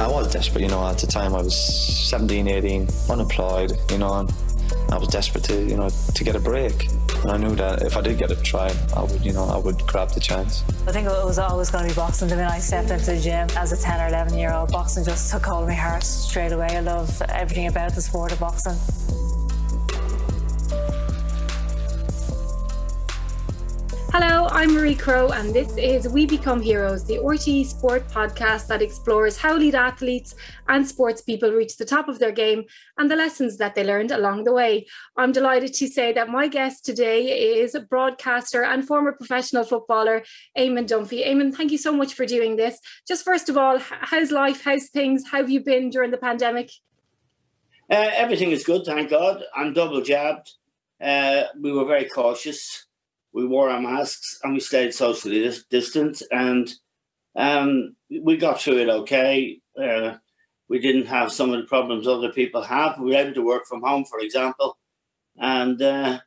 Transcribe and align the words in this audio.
I 0.00 0.06
was 0.06 0.32
desperate, 0.32 0.62
you 0.62 0.68
know, 0.68 0.86
at 0.86 0.98
the 0.98 1.08
time 1.08 1.34
I 1.34 1.42
was 1.42 1.56
17, 2.08 2.46
18, 2.46 2.88
unemployed, 3.10 3.72
you 3.90 3.98
know, 3.98 4.14
and 4.14 4.32
I 4.90 4.96
was 4.96 5.08
desperate 5.08 5.42
to, 5.44 5.60
you 5.60 5.76
know, 5.76 5.90
to 6.14 6.24
get 6.24 6.36
a 6.36 6.40
break. 6.40 6.88
And 7.22 7.32
I 7.32 7.36
knew 7.36 7.56
that 7.56 7.82
if 7.82 7.96
I 7.96 8.00
did 8.00 8.16
get 8.16 8.30
a 8.30 8.36
try, 8.36 8.72
I 8.94 9.02
would, 9.02 9.24
you 9.24 9.32
know, 9.32 9.44
I 9.46 9.58
would 9.58 9.84
grab 9.88 10.10
the 10.10 10.20
chance. 10.20 10.62
I 10.86 10.92
think 10.92 11.08
it 11.08 11.24
was 11.24 11.40
always 11.40 11.70
going 11.70 11.88
to 11.88 11.90
be 11.92 11.96
boxing. 11.96 12.28
The 12.28 12.36
minute 12.36 12.50
I 12.50 12.60
stepped 12.60 12.90
into 12.90 13.06
the 13.06 13.20
gym 13.20 13.48
as 13.56 13.72
a 13.72 13.76
10 13.76 14.00
or 14.00 14.06
11 14.06 14.38
year 14.38 14.52
old, 14.52 14.70
boxing 14.70 15.04
just 15.04 15.32
took 15.32 15.44
hold 15.44 15.62
of 15.62 15.68
my 15.68 15.74
heart 15.74 16.04
straight 16.04 16.52
away. 16.52 16.68
I 16.70 16.80
love 16.80 17.20
everything 17.28 17.66
about 17.66 17.96
the 17.96 18.00
sport 18.00 18.30
of 18.30 18.38
boxing. 18.38 18.78
Hello, 24.20 24.48
I'm 24.50 24.74
Marie 24.74 24.96
Crowe, 24.96 25.28
and 25.28 25.54
this 25.54 25.76
is 25.76 26.08
We 26.08 26.26
Become 26.26 26.60
Heroes, 26.60 27.04
the 27.04 27.18
RTE 27.18 27.64
sport 27.64 28.08
podcast 28.08 28.66
that 28.66 28.82
explores 28.82 29.36
how 29.36 29.54
elite 29.54 29.76
athletes 29.76 30.34
and 30.66 30.84
sports 30.84 31.20
people 31.22 31.52
reach 31.52 31.76
the 31.76 31.84
top 31.84 32.08
of 32.08 32.18
their 32.18 32.32
game 32.32 32.64
and 32.98 33.08
the 33.08 33.14
lessons 33.14 33.58
that 33.58 33.76
they 33.76 33.84
learned 33.84 34.10
along 34.10 34.42
the 34.42 34.52
way. 34.52 34.88
I'm 35.16 35.30
delighted 35.30 35.72
to 35.74 35.86
say 35.86 36.12
that 36.14 36.30
my 36.30 36.48
guest 36.48 36.84
today 36.84 37.60
is 37.60 37.76
broadcaster 37.88 38.64
and 38.64 38.84
former 38.84 39.12
professional 39.12 39.62
footballer 39.62 40.24
Eamon 40.58 40.88
Dunphy. 40.88 41.24
Eamon, 41.24 41.54
thank 41.54 41.70
you 41.70 41.78
so 41.78 41.92
much 41.92 42.14
for 42.14 42.26
doing 42.26 42.56
this. 42.56 42.80
Just 43.06 43.24
first 43.24 43.48
of 43.48 43.56
all, 43.56 43.78
how's 43.78 44.32
life? 44.32 44.64
How's 44.64 44.88
things? 44.88 45.28
How 45.30 45.38
have 45.38 45.50
you 45.50 45.60
been 45.60 45.90
during 45.90 46.10
the 46.10 46.18
pandemic? 46.18 46.72
Uh, 47.88 48.10
everything 48.16 48.50
is 48.50 48.64
good, 48.64 48.84
thank 48.84 49.10
God. 49.10 49.44
I'm 49.54 49.74
double 49.74 50.02
jabbed. 50.02 50.50
Uh, 51.00 51.44
we 51.60 51.70
were 51.70 51.84
very 51.84 52.08
cautious 52.08 52.87
we 53.32 53.46
wore 53.46 53.70
our 53.70 53.80
masks 53.80 54.40
and 54.42 54.54
we 54.54 54.60
stayed 54.60 54.94
socially 54.94 55.40
dis- 55.40 55.64
distant 55.70 56.22
and 56.30 56.72
um, 57.36 57.94
we 58.10 58.36
got 58.36 58.60
through 58.60 58.78
it 58.78 58.88
okay. 58.88 59.60
Uh, 59.80 60.14
we 60.68 60.78
didn't 60.78 61.06
have 61.06 61.32
some 61.32 61.52
of 61.52 61.60
the 61.60 61.66
problems 61.66 62.06
other 62.06 62.32
people 62.32 62.62
have. 62.62 62.98
We 62.98 63.10
were 63.10 63.16
able 63.16 63.34
to 63.34 63.44
work 63.44 63.66
from 63.66 63.82
home, 63.82 64.04
for 64.04 64.20
example, 64.20 64.76
and 65.36 65.80
uh, 65.80 66.20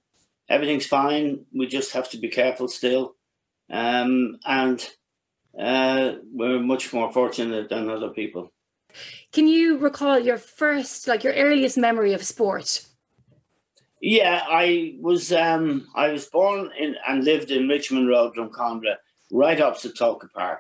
everything's 0.50 0.88
fine. 0.88 1.46
We 1.54 1.68
just 1.68 1.92
have 1.94 2.10
to 2.12 2.18
be 2.18 2.30
careful 2.30 2.68
still, 2.68 3.16
um, 3.70 4.40
and 4.46 4.88
uh, 5.60 6.14
we're 6.32 6.60
much 6.60 6.94
more 6.94 7.12
fortunate 7.12 7.70
than 7.70 7.90
other 7.90 8.10
people. 8.10 8.52
Can 9.32 9.48
you 9.48 9.78
recall 9.78 10.20
your 10.20 10.38
first, 10.38 11.08
like 11.08 11.24
your 11.24 11.34
earliest 11.34 11.78
memory 11.78 12.14
of 12.14 12.24
sport? 12.24 12.86
Yeah, 14.02 14.42
I 14.50 14.96
was 15.00 15.32
um, 15.32 15.88
I 15.94 16.12
was 16.12 16.26
born 16.26 16.72
in 16.78 16.96
and 17.08 17.24
lived 17.24 17.52
in 17.52 17.68
Richmond 17.68 18.10
Road, 18.10 18.34
Drumcondra, 18.36 18.96
right 19.32 19.62
opposite 19.62 19.96
Tolka 19.96 20.28
Park. 20.34 20.60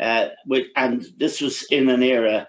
Uh, 0.00 0.28
with, 0.46 0.68
and 0.76 1.04
this 1.18 1.40
was 1.40 1.64
in 1.70 1.88
an 1.90 2.02
era 2.02 2.48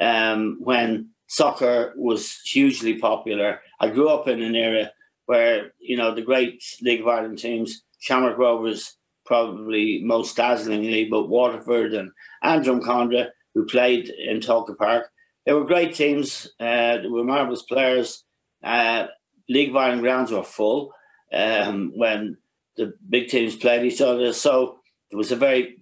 um, 0.00 0.58
when 0.60 1.10
soccer 1.28 1.94
was 1.96 2.40
hugely 2.44 2.98
popular. 2.98 3.60
I 3.78 3.88
grew 3.88 4.08
up 4.08 4.26
in 4.26 4.42
an 4.42 4.56
era 4.56 4.90
where 5.26 5.72
you 5.78 5.96
know 5.96 6.12
the 6.12 6.22
great 6.22 6.64
League 6.82 7.02
of 7.02 7.06
Ireland 7.06 7.38
teams, 7.38 7.84
Shamrock 8.00 8.38
Rovers, 8.38 8.96
probably 9.24 10.02
most 10.02 10.36
dazzlingly, 10.36 11.08
but 11.08 11.28
Waterford 11.28 11.94
and 11.94 12.10
and 12.42 12.64
Drumcondra, 12.64 13.28
who 13.54 13.66
played 13.66 14.08
in 14.08 14.40
Tolka 14.40 14.76
Park, 14.76 15.12
they 15.46 15.52
were 15.52 15.64
great 15.64 15.94
teams. 15.94 16.48
Uh, 16.58 16.98
they 16.98 17.08
were 17.08 17.22
marvelous 17.22 17.62
players. 17.62 18.24
Uh, 18.64 19.06
League 19.50 19.74
Ireland 19.74 20.02
grounds 20.02 20.30
were 20.30 20.44
full 20.44 20.92
um, 21.32 21.92
when 21.96 22.38
the 22.76 22.94
big 23.08 23.28
teams 23.28 23.56
played 23.56 23.84
each 23.84 24.00
other. 24.00 24.32
So 24.32 24.78
there 25.10 25.18
was 25.18 25.32
a 25.32 25.36
very 25.36 25.76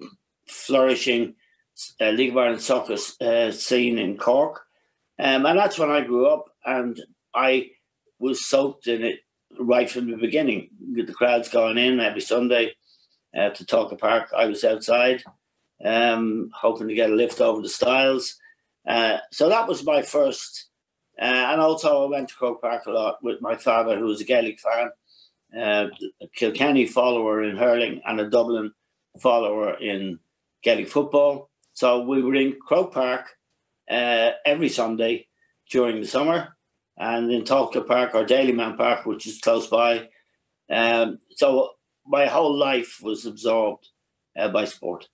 flourishing 0.49 1.35
uh, 2.01 2.11
League 2.11 2.31
of 2.31 2.39
Ireland 2.39 2.63
soccer 2.63 2.97
uh, 3.21 3.51
scene 3.51 3.99
in 3.99 4.17
Cork. 4.17 4.63
Um, 5.19 5.45
and 5.45 5.59
that's 5.59 5.79
when 5.79 5.91
I 5.91 6.01
grew 6.01 6.27
up, 6.27 6.47
and 6.65 6.99
I 7.35 7.71
was 8.19 8.49
soaked 8.49 8.87
in 8.87 9.05
it 9.05 9.19
right 9.61 9.91
from 9.91 10.11
the 10.11 10.17
beginning. 10.17 10.71
The 10.95 11.13
crowds 11.13 11.49
going 11.49 11.77
in 11.77 12.01
every 12.01 12.21
Sunday 12.21 12.73
uh, 13.37 13.51
to 13.51 13.65
Tolka 13.67 13.99
Park, 13.99 14.31
I 14.37 14.47
was 14.47 14.65
outside, 14.65 15.23
um, 15.85 16.51
hoping 16.55 16.89
to 16.89 16.95
get 16.95 17.11
a 17.11 17.15
lift 17.15 17.41
over 17.41 17.61
the 17.61 17.69
stiles. 17.69 18.37
Uh, 18.89 19.19
so 19.31 19.49
that 19.49 19.69
was 19.69 19.85
my 19.85 20.03
first 20.03 20.68
and 21.19 21.61
also, 21.61 22.05
I 22.05 22.11
went 22.11 22.29
to 22.29 22.35
Croke 22.35 22.63
Park 22.63 22.87
a 22.87 22.91
lot 22.91 23.19
with 23.23 23.41
my 23.41 23.57
father, 23.57 23.99
who 23.99 24.07
was 24.07 24.21
a 24.21 24.25
Gaelic 24.25 24.61
fan, 24.61 24.91
uh, 25.59 25.89
a 26.23 26.29
Kilkenny 26.35 26.87
follower 26.87 27.43
in 27.43 27.57
hurling, 27.57 28.01
and 28.07 28.21
a 28.21 28.31
Dublin 28.31 28.73
follower 29.21 29.77
in 29.79 30.21
Gaelic 30.63 30.89
football. 30.89 31.51
So 31.73 32.03
we 32.03 32.23
were 32.23 32.35
in 32.35 32.57
Croke 32.61 32.93
Park 32.93 33.31
uh, 33.91 34.31
every 34.45 34.69
Sunday 34.69 35.27
during 35.71 36.01
the 36.01 36.07
summer, 36.07 36.57
and 36.97 37.31
in 37.31 37.43
Tolka 37.43 37.87
Park 37.87 38.15
or 38.15 38.25
Dalymount 38.25 38.77
Park, 38.77 39.07
which 39.07 39.27
is 39.27 39.41
close 39.41 39.67
by. 39.67 40.09
Um, 40.71 41.19
so 41.31 41.71
my 42.07 42.27
whole 42.27 42.57
life 42.57 42.99
was 43.03 43.27
absorbed 43.27 43.89
uh, 44.39 44.49
by 44.49 44.65
sport, 44.65 45.09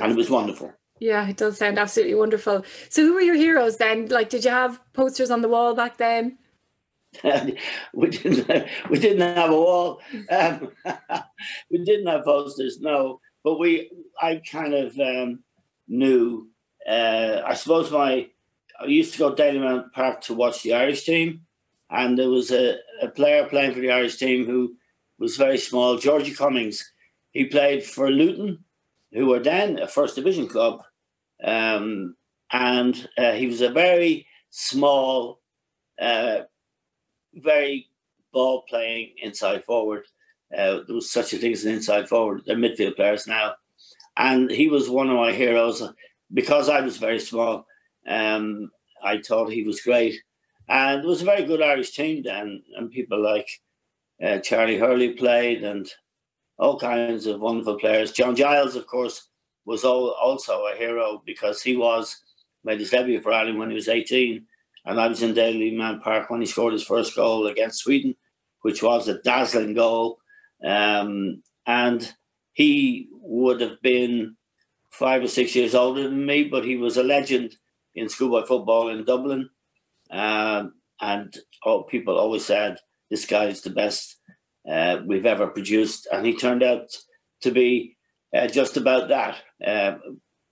and 0.00 0.12
it 0.12 0.16
was 0.16 0.30
wonderful. 0.30 0.72
Yeah, 1.00 1.28
it 1.28 1.36
does 1.36 1.58
sound 1.58 1.78
absolutely 1.78 2.14
wonderful. 2.14 2.64
So, 2.88 3.02
who 3.02 3.14
were 3.14 3.20
your 3.20 3.34
heroes 3.34 3.78
then? 3.78 4.06
Like, 4.06 4.30
did 4.30 4.44
you 4.44 4.50
have 4.50 4.80
posters 4.92 5.30
on 5.30 5.42
the 5.42 5.48
wall 5.48 5.74
back 5.74 5.96
then? 5.96 6.38
we 7.94 8.10
didn't. 8.10 8.68
We 8.90 8.98
didn't 8.98 9.36
have 9.36 9.50
a 9.50 9.56
wall. 9.56 10.00
Um, 10.30 10.70
we 11.70 11.84
didn't 11.84 12.06
have 12.06 12.24
posters, 12.24 12.80
no. 12.80 13.20
But 13.42 13.58
we, 13.58 13.90
I 14.20 14.40
kind 14.50 14.74
of 14.74 14.98
um, 14.98 15.42
knew. 15.88 16.48
Uh, 16.88 17.42
I 17.44 17.54
suppose 17.54 17.90
my. 17.90 18.28
I 18.80 18.86
used 18.86 19.12
to 19.12 19.18
go 19.18 19.34
to 19.34 19.42
Dalymount 19.42 19.92
Park 19.92 20.20
to 20.22 20.34
watch 20.34 20.62
the 20.62 20.74
Irish 20.74 21.04
team, 21.04 21.42
and 21.90 22.18
there 22.18 22.30
was 22.30 22.50
a, 22.50 22.76
a 23.02 23.08
player 23.08 23.46
playing 23.46 23.72
for 23.72 23.80
the 23.80 23.92
Irish 23.92 24.16
team 24.16 24.46
who 24.46 24.74
was 25.18 25.36
very 25.36 25.58
small, 25.58 25.96
Georgie 25.96 26.34
Cummins. 26.34 26.84
He 27.30 27.44
played 27.46 27.84
for 27.84 28.10
Luton, 28.10 28.64
who 29.14 29.26
were 29.26 29.38
then 29.38 29.78
a 29.78 29.88
first 29.88 30.16
division 30.16 30.48
club, 30.48 30.82
um, 31.42 32.16
and 32.52 33.08
uh, 33.16 33.32
he 33.32 33.46
was 33.46 33.60
a 33.62 33.70
very 33.70 34.26
small, 34.50 35.40
uh, 36.00 36.40
very 37.34 37.88
ball 38.32 38.64
playing 38.68 39.14
inside 39.22 39.64
forward. 39.64 40.04
Uh, 40.56 40.80
there 40.86 40.94
was 40.94 41.10
such 41.10 41.32
a 41.32 41.38
thing 41.38 41.52
as 41.52 41.64
an 41.64 41.74
inside 41.74 42.08
forward. 42.08 42.42
They're 42.44 42.56
midfield 42.56 42.96
players 42.96 43.26
now. 43.26 43.54
And 44.16 44.50
he 44.50 44.68
was 44.68 44.88
one 44.88 45.08
of 45.08 45.16
my 45.16 45.32
heroes 45.32 45.82
because 46.32 46.68
I 46.68 46.80
was 46.80 46.98
very 46.98 47.18
small. 47.18 47.66
Um, 48.06 48.70
I 49.02 49.20
thought 49.20 49.52
he 49.52 49.64
was 49.64 49.80
great. 49.80 50.20
And 50.68 51.02
it 51.02 51.06
was 51.06 51.22
a 51.22 51.26
very 51.26 51.44
good 51.44 51.62
Irish 51.62 51.92
team 51.92 52.22
then. 52.22 52.62
And 52.76 52.90
people 52.90 53.20
like 53.20 53.48
uh, 54.22 54.38
Charlie 54.38 54.78
Hurley 54.78 55.14
played 55.14 55.64
and 55.64 55.88
all 56.58 56.78
kinds 56.78 57.26
of 57.26 57.40
wonderful 57.40 57.78
players. 57.78 58.12
John 58.12 58.36
Giles, 58.36 58.76
of 58.76 58.86
course, 58.86 59.28
was 59.64 59.84
also 59.84 60.66
a 60.66 60.76
hero 60.76 61.22
because 61.24 61.62
he 61.62 61.76
was 61.76 62.20
made 62.64 62.80
his 62.80 62.90
debut 62.90 63.20
for 63.20 63.32
Ireland 63.32 63.58
when 63.58 63.70
he 63.70 63.74
was 63.74 63.88
18. 63.88 64.46
And 64.86 65.00
I 65.00 65.08
was 65.08 65.22
in 65.22 65.34
Dalymount 65.34 66.02
Park 66.02 66.30
when 66.30 66.40
he 66.40 66.46
scored 66.46 66.72
his 66.72 66.84
first 66.84 67.16
goal 67.16 67.46
against 67.46 67.80
Sweden, 67.80 68.14
which 68.62 68.82
was 68.82 69.08
a 69.08 69.20
dazzling 69.22 69.74
goal. 69.74 70.18
Um, 70.64 71.42
and 71.66 72.14
he 72.52 73.08
would 73.12 73.60
have 73.60 73.80
been 73.82 74.36
five 74.90 75.22
or 75.22 75.28
six 75.28 75.54
years 75.56 75.74
older 75.74 76.02
than 76.04 76.24
me, 76.24 76.44
but 76.44 76.64
he 76.64 76.76
was 76.76 76.96
a 76.96 77.02
legend 77.02 77.56
in 77.94 78.08
schoolboy 78.08 78.44
football 78.44 78.88
in 78.88 79.04
Dublin. 79.04 79.48
Um, 80.10 80.74
and 81.00 81.34
people 81.88 82.18
always 82.18 82.44
said, 82.44 82.78
this 83.10 83.26
guy 83.26 83.46
is 83.46 83.62
the 83.62 83.70
best 83.70 84.16
uh, 84.68 84.98
we've 85.04 85.26
ever 85.26 85.46
produced. 85.46 86.08
And 86.12 86.26
he 86.26 86.36
turned 86.36 86.62
out 86.62 86.90
to 87.42 87.50
be 87.50 87.96
uh, 88.34 88.46
just 88.48 88.76
about 88.76 89.08
that. 89.08 89.36
Uh, 89.64 89.98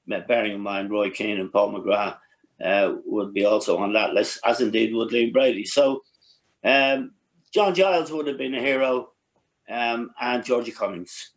bearing 0.07 0.53
in 0.53 0.61
mind 0.61 0.91
Roy 0.91 1.11
Keane 1.11 1.41
and 1.41 1.53
Paul 1.53 1.73
McGrath 1.73 2.17
uh, 2.63 2.95
would 3.05 3.33
be 3.33 3.45
also 3.45 3.79
on 3.79 3.93
that 3.95 4.15
list, 4.15 4.39
as 4.45 4.61
indeed 4.61 4.95
would 4.95 5.11
Liam 5.11 5.33
Brady. 5.33 5.65
So 5.65 6.03
um, 6.65 7.13
John 7.53 7.75
Giles 7.75 8.11
would 8.11 8.27
have 8.27 8.39
been 8.39 8.55
a 8.55 8.61
hero, 8.61 9.11
um, 9.69 10.11
and 10.21 10.45
Georgie 10.45 10.73
Cummins. 10.73 11.31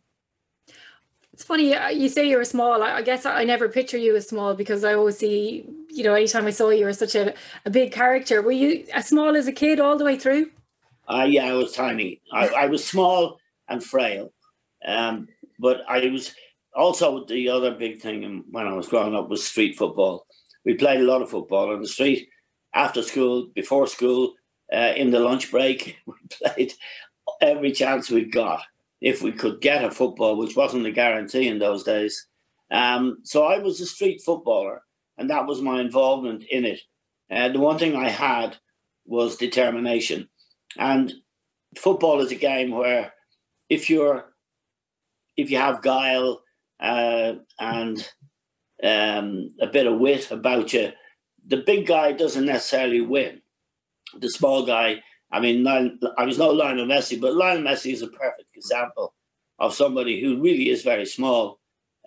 It's 1.32 1.44
funny 1.44 1.74
uh, 1.74 1.88
you 1.88 2.08
say 2.08 2.28
you 2.28 2.38
were 2.38 2.44
small. 2.44 2.82
I 2.82 3.02
guess 3.02 3.26
I 3.26 3.44
never 3.44 3.68
picture 3.68 3.98
you 3.98 4.16
as 4.16 4.28
small 4.28 4.54
because 4.54 4.84
I 4.84 4.94
always 4.94 5.18
see, 5.18 5.68
you 5.90 6.02
know, 6.02 6.14
anytime 6.14 6.46
I 6.46 6.50
saw 6.50 6.70
you, 6.70 6.80
you 6.80 6.84
were 6.86 6.92
such 6.94 7.14
a, 7.14 7.34
a 7.66 7.70
big 7.70 7.92
character. 7.92 8.40
Were 8.40 8.52
you 8.52 8.86
as 8.92 9.06
small 9.06 9.36
as 9.36 9.46
a 9.46 9.52
kid 9.52 9.78
all 9.78 9.98
the 9.98 10.04
way 10.04 10.16
through? 10.16 10.50
Uh, 11.08 11.26
yeah, 11.28 11.46
I 11.46 11.52
was 11.52 11.72
tiny. 11.72 12.20
I, 12.32 12.48
I 12.48 12.66
was 12.66 12.84
small 12.84 13.38
and 13.68 13.82
frail. 13.82 14.32
Um, 14.86 15.28
but 15.58 15.82
I 15.88 16.06
was 16.08 16.34
also 16.74 17.24
the 17.24 17.48
other 17.48 17.72
big 17.72 18.00
thing 18.00 18.44
when 18.50 18.66
I 18.66 18.74
was 18.74 18.88
growing 18.88 19.14
up 19.14 19.28
was 19.28 19.44
street 19.46 19.76
football. 19.76 20.26
We 20.64 20.74
played 20.74 21.00
a 21.00 21.04
lot 21.04 21.22
of 21.22 21.30
football 21.30 21.72
on 21.72 21.80
the 21.80 21.88
street 21.88 22.28
after 22.74 23.02
school, 23.02 23.48
before 23.54 23.86
school, 23.86 24.34
uh, 24.72 24.92
in 24.96 25.10
the 25.10 25.20
lunch 25.20 25.50
break. 25.50 25.98
We 26.06 26.14
played 26.30 26.72
every 27.40 27.72
chance 27.72 28.10
we 28.10 28.24
got 28.24 28.62
if 29.00 29.22
we 29.22 29.32
could 29.32 29.60
get 29.60 29.84
a 29.84 29.90
football, 29.90 30.36
which 30.36 30.56
wasn't 30.56 30.86
a 30.86 30.92
guarantee 30.92 31.48
in 31.48 31.58
those 31.58 31.84
days. 31.84 32.26
Um, 32.70 33.18
so 33.22 33.44
I 33.44 33.58
was 33.58 33.80
a 33.80 33.86
street 33.86 34.22
footballer, 34.24 34.82
and 35.18 35.30
that 35.30 35.46
was 35.46 35.62
my 35.62 35.80
involvement 35.80 36.44
in 36.50 36.64
it. 36.64 36.80
Uh, 37.30 37.48
the 37.48 37.60
one 37.60 37.78
thing 37.78 37.94
I 37.96 38.08
had 38.08 38.56
was 39.04 39.36
determination, 39.36 40.28
and 40.78 41.12
football 41.76 42.20
is 42.20 42.32
a 42.32 42.36
game 42.36 42.70
where 42.70 43.12
if 43.68 43.90
you're 43.90 44.32
if 45.36 45.50
you 45.50 45.58
have 45.58 45.82
guile 45.82 46.42
uh, 46.80 47.34
and 47.58 48.08
um, 48.82 49.52
a 49.60 49.66
bit 49.66 49.86
of 49.86 49.98
wit 49.98 50.30
about 50.30 50.72
you, 50.72 50.92
the 51.46 51.58
big 51.58 51.86
guy 51.86 52.12
doesn't 52.12 52.46
necessarily 52.46 53.00
win. 53.00 53.40
The 54.18 54.30
small 54.30 54.64
guy, 54.64 55.02
I 55.30 55.40
mean, 55.40 55.66
I 55.66 56.24
was 56.24 56.38
no 56.38 56.50
Lionel 56.50 56.86
Messi, 56.86 57.20
but 57.20 57.34
Lionel 57.34 57.64
Messi 57.64 57.92
is 57.92 58.02
a 58.02 58.08
perfect 58.08 58.48
example 58.54 59.14
of 59.58 59.74
somebody 59.74 60.20
who 60.20 60.40
really 60.40 60.70
is 60.70 60.82
very 60.82 61.06
small, 61.06 61.60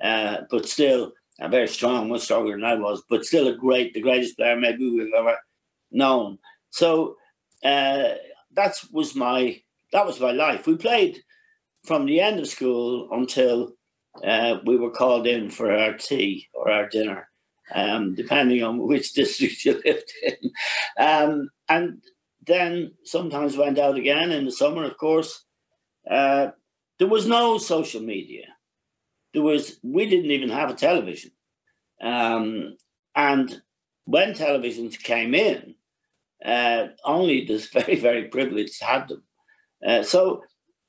uh, 0.03 0.37
but 0.49 0.67
still 0.67 1.13
uh, 1.39 1.47
very 1.47 1.67
strong, 1.67 2.09
much 2.09 2.21
stronger 2.21 2.51
than 2.51 2.63
I 2.63 2.75
was, 2.75 3.03
but 3.09 3.25
still 3.25 3.47
a 3.47 3.55
great, 3.55 3.93
the 3.93 4.01
greatest 4.01 4.37
player 4.37 4.55
maybe 4.55 4.89
we've 4.89 5.13
ever 5.17 5.35
known. 5.91 6.37
So 6.71 7.15
uh, 7.63 8.09
that 8.59 8.75
was 8.91 9.15
my 9.15 9.61
that 9.93 10.05
was 10.05 10.19
my 10.19 10.31
life. 10.31 10.67
We 10.67 10.75
played 10.75 11.17
from 11.85 12.05
the 12.05 12.19
end 12.19 12.39
of 12.39 12.47
school 12.47 13.09
until 13.11 13.73
uh, 14.23 14.57
we 14.65 14.75
were 14.77 14.91
called 14.91 15.25
in 15.25 15.49
for 15.49 15.71
our 15.71 15.93
tea 15.97 16.47
or 16.53 16.69
our 16.69 16.87
dinner, 16.89 17.29
um, 17.73 18.15
depending 18.15 18.61
on 18.63 18.77
which 18.91 19.13
district 19.13 19.63
you 19.65 19.81
lived 19.85 20.11
in. 20.23 20.51
Um, 20.97 21.49
and 21.69 22.01
then 22.45 22.91
sometimes 23.05 23.55
went 23.55 23.79
out 23.79 23.97
again 23.97 24.31
in 24.31 24.45
the 24.45 24.51
summer, 24.51 24.83
of 24.83 24.97
course. 24.97 25.45
Uh, 26.09 26.49
there 26.97 27.07
was 27.07 27.25
no 27.27 27.57
social 27.57 28.01
media. 28.01 28.47
There 29.33 29.43
was 29.43 29.79
we 29.83 30.09
didn't 30.09 30.31
even 30.31 30.49
have 30.49 30.69
a 30.69 30.75
television, 30.87 31.31
um, 32.01 32.75
and 33.15 33.61
when 34.05 34.33
televisions 34.33 35.01
came 35.01 35.35
in, 35.35 35.75
uh, 36.45 36.87
only 37.03 37.45
the 37.45 37.57
very 37.73 37.95
very 37.95 38.27
privileged 38.27 38.81
had 38.81 39.07
them. 39.07 39.23
Uh, 39.85 40.03
so 40.03 40.43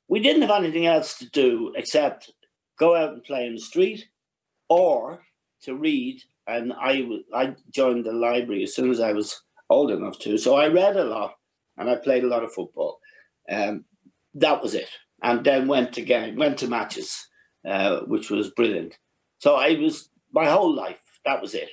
we 0.08 0.20
didn't 0.20 0.42
have 0.42 0.62
anything 0.64 0.86
else 0.86 1.18
to 1.18 1.30
do 1.30 1.72
except 1.76 2.32
go 2.78 2.96
out 2.96 3.12
and 3.12 3.24
play 3.24 3.46
in 3.46 3.54
the 3.54 3.60
street, 3.60 4.06
or 4.68 5.22
to 5.62 5.74
read. 5.74 6.22
And 6.46 6.72
I 6.72 7.06
I 7.34 7.54
joined 7.70 8.06
the 8.06 8.12
library 8.12 8.62
as 8.64 8.74
soon 8.74 8.90
as 8.90 9.00
I 9.00 9.12
was 9.12 9.42
old 9.68 9.90
enough 9.90 10.18
to. 10.20 10.38
So 10.38 10.56
I 10.56 10.68
read 10.68 10.96
a 10.96 11.04
lot, 11.04 11.34
and 11.76 11.88
I 11.88 11.96
played 11.96 12.24
a 12.24 12.28
lot 12.28 12.44
of 12.44 12.52
football. 12.52 12.98
Um, 13.48 13.84
that 14.34 14.62
was 14.62 14.74
it 14.74 14.88
and 15.22 15.44
then 15.44 15.68
went 15.68 15.92
to 15.94 16.02
game, 16.02 16.36
went 16.36 16.58
to 16.58 16.68
matches, 16.68 17.26
uh, 17.66 18.00
which 18.00 18.30
was 18.30 18.50
brilliant. 18.50 18.96
So 19.38 19.56
I 19.56 19.74
was 19.78 20.08
my 20.32 20.48
whole 20.48 20.74
life. 20.74 21.00
That 21.24 21.40
was 21.40 21.54
it. 21.54 21.70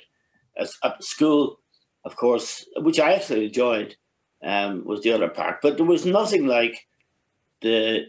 As, 0.56 0.74
at 0.84 1.02
school, 1.02 1.60
of 2.04 2.16
course, 2.16 2.66
which 2.76 3.00
I 3.00 3.14
actually 3.14 3.46
enjoyed, 3.46 3.96
um, 4.42 4.84
was 4.84 5.02
the 5.02 5.12
other 5.12 5.28
part. 5.28 5.60
But 5.62 5.76
there 5.76 5.86
was 5.86 6.06
nothing 6.06 6.46
like 6.46 6.86
the 7.60 8.06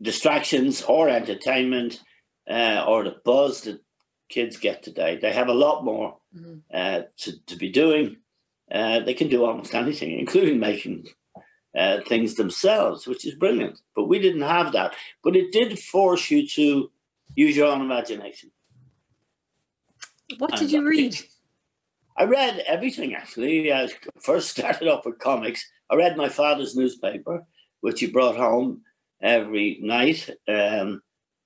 distractions 0.00 0.82
or 0.82 1.08
entertainment 1.08 2.00
uh, 2.48 2.84
or 2.86 3.04
the 3.04 3.16
buzz 3.24 3.62
that 3.62 3.80
kids 4.28 4.56
get 4.56 4.82
today. 4.82 5.18
They 5.20 5.32
have 5.32 5.48
a 5.48 5.54
lot 5.54 5.84
more 5.84 6.18
mm-hmm. 6.34 6.58
uh, 6.72 7.02
to, 7.18 7.44
to 7.46 7.56
be 7.56 7.70
doing. 7.70 8.16
Uh, 8.70 9.00
they 9.00 9.14
can 9.14 9.28
do 9.28 9.44
almost 9.44 9.74
anything, 9.74 10.18
including 10.18 10.58
making 10.58 11.08
uh, 11.76 12.00
things 12.08 12.34
themselves, 12.34 13.06
which 13.06 13.26
is 13.26 13.34
brilliant. 13.34 13.78
But 13.94 14.08
we 14.08 14.18
didn't 14.18 14.42
have 14.42 14.72
that. 14.72 14.94
But 15.22 15.36
it 15.36 15.52
did 15.52 15.78
force 15.78 16.30
you 16.30 16.46
to 16.48 16.90
use 17.34 17.56
your 17.56 17.68
own 17.68 17.82
imagination. 17.82 18.50
What 20.38 20.52
and 20.52 20.60
did 20.60 20.72
you 20.72 20.86
read? 20.88 21.18
I 22.16 22.24
read 22.24 22.62
everything 22.66 23.14
actually. 23.14 23.72
I 23.72 23.88
first 24.22 24.50
started 24.50 24.88
off 24.88 25.04
with 25.06 25.18
comics. 25.18 25.64
I 25.90 25.96
read 25.96 26.16
my 26.16 26.28
father's 26.28 26.76
newspaper, 26.76 27.44
which 27.80 28.00
he 28.00 28.06
brought 28.06 28.36
home 28.36 28.82
every 29.22 29.78
night. 29.82 30.28
Um, 30.48 31.02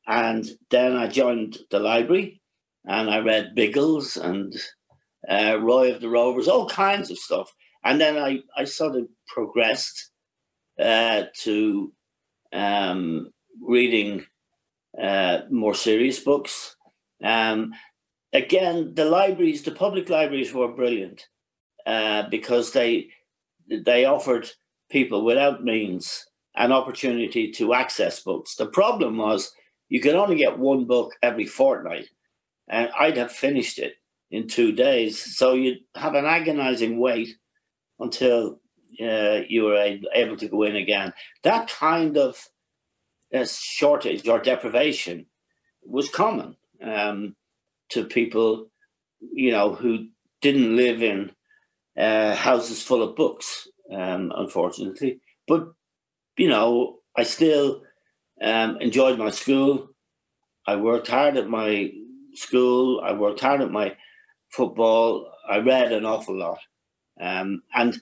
and 0.06 0.46
then 0.70 0.96
I 0.96 1.08
joined 1.08 1.58
the 1.70 1.80
library 1.80 2.40
and 2.84 3.10
I 3.10 3.18
read 3.18 3.54
Biggles 3.54 4.16
and 4.16 4.54
uh, 5.28 5.58
Roy 5.60 5.92
of 5.92 6.00
the 6.00 6.08
Rovers, 6.08 6.48
all 6.48 6.68
kinds 6.68 7.10
of 7.10 7.18
stuff. 7.18 7.52
And 7.84 8.00
then 8.00 8.16
I, 8.16 8.40
I 8.56 8.64
sort 8.64 8.96
of 8.96 9.08
progressed 9.26 10.10
uh, 10.78 11.24
to 11.40 11.92
um, 12.52 13.30
reading 13.60 14.24
uh, 15.00 15.40
more 15.50 15.74
serious 15.74 16.20
books. 16.20 16.76
Um, 17.22 17.72
again, 18.36 18.94
the 18.94 19.04
libraries, 19.04 19.62
the 19.62 19.72
public 19.72 20.08
libraries 20.08 20.52
were 20.52 20.68
brilliant 20.68 21.26
uh, 21.86 22.24
because 22.30 22.72
they 22.72 23.08
they 23.68 24.04
offered 24.04 24.48
people 24.90 25.24
without 25.24 25.64
means 25.64 26.24
an 26.54 26.72
opportunity 26.72 27.50
to 27.52 27.74
access 27.74 28.20
books. 28.22 28.54
The 28.54 28.66
problem 28.66 29.18
was 29.18 29.52
you 29.88 30.00
could 30.00 30.14
only 30.14 30.36
get 30.36 30.58
one 30.58 30.86
book 30.86 31.14
every 31.22 31.46
fortnight, 31.46 32.08
and 32.68 32.90
I'd 32.98 33.16
have 33.16 33.32
finished 33.32 33.78
it 33.78 33.94
in 34.30 34.48
two 34.48 34.72
days. 34.72 35.36
So 35.36 35.54
you'd 35.54 35.78
have 35.94 36.14
an 36.14 36.26
agonizing 36.26 36.98
wait 36.98 37.36
until 37.98 38.60
uh, 39.00 39.40
you 39.48 39.64
were 39.64 39.98
able 40.14 40.36
to 40.36 40.48
go 40.48 40.62
in 40.62 40.76
again. 40.76 41.12
That 41.42 41.68
kind 41.68 42.16
of 42.16 42.48
uh, 43.34 43.46
shortage 43.46 44.26
or 44.28 44.40
deprivation 44.40 45.26
was 45.84 46.08
common 46.08 46.56
um, 46.82 47.36
to 47.90 48.04
people, 48.04 48.70
you 49.20 49.50
know, 49.50 49.74
who 49.74 50.06
didn't 50.42 50.76
live 50.76 51.02
in 51.02 51.32
uh, 51.98 52.34
houses 52.34 52.82
full 52.82 53.02
of 53.02 53.16
books, 53.16 53.68
um, 53.92 54.32
unfortunately. 54.36 55.20
But, 55.46 55.68
you 56.36 56.48
know, 56.48 56.98
I 57.16 57.22
still 57.22 57.82
um, 58.42 58.78
enjoyed 58.80 59.18
my 59.18 59.30
school. 59.30 59.88
I 60.66 60.76
worked 60.76 61.08
hard 61.08 61.36
at 61.36 61.48
my 61.48 61.92
school. 62.34 63.00
I 63.02 63.12
worked 63.12 63.40
hard 63.40 63.62
at 63.62 63.70
my 63.70 63.96
football. 64.50 65.32
I 65.48 65.58
read 65.58 65.92
an 65.92 66.04
awful 66.04 66.36
lot. 66.36 66.58
Um, 67.20 67.62
and 67.74 68.00